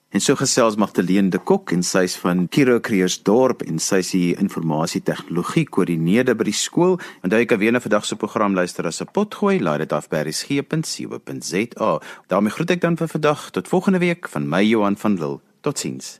En 0.10 0.20
so 0.20 0.34
gesels 0.34 0.76
Magdalene 0.76 1.30
de 1.30 1.38
Kok 1.38 1.70
en 1.70 1.84
sy 1.86 2.02
is 2.08 2.16
van 2.18 2.48
Kiro 2.50 2.80
Kreersdorp 2.82 3.60
en 3.62 3.78
sy 3.78 4.00
is 4.02 4.08
die 4.16 4.32
informasie 4.42 5.04
tegnologie 5.06 5.68
koördineerder 5.70 6.34
by 6.40 6.48
die 6.48 6.56
skool. 6.58 6.96
En 7.22 7.30
jy 7.30 7.44
kan 7.46 7.62
weer 7.62 7.76
na 7.76 7.82
vandag 7.84 8.08
se 8.10 8.18
program 8.18 8.58
luister 8.58 8.88
as 8.90 9.02
'n 9.02 9.14
potgooi, 9.14 9.60
laai 9.62 9.78
dit 9.86 9.94
af 9.94 10.10
by 10.10 10.24
resgep.co.za. 10.26 12.00
daarmee 12.28 12.52
groet 12.52 12.72
ek 12.72 12.82
dan 12.82 12.98
vir 12.98 13.08
vandag 13.08 13.52
tot 13.52 13.68
volgende 13.68 14.00
week 14.00 14.28
van 14.28 14.50
my 14.50 14.64
Johan 14.64 14.98
van 14.98 15.14
Lille. 15.14 15.42
Totsiens. 15.62 16.20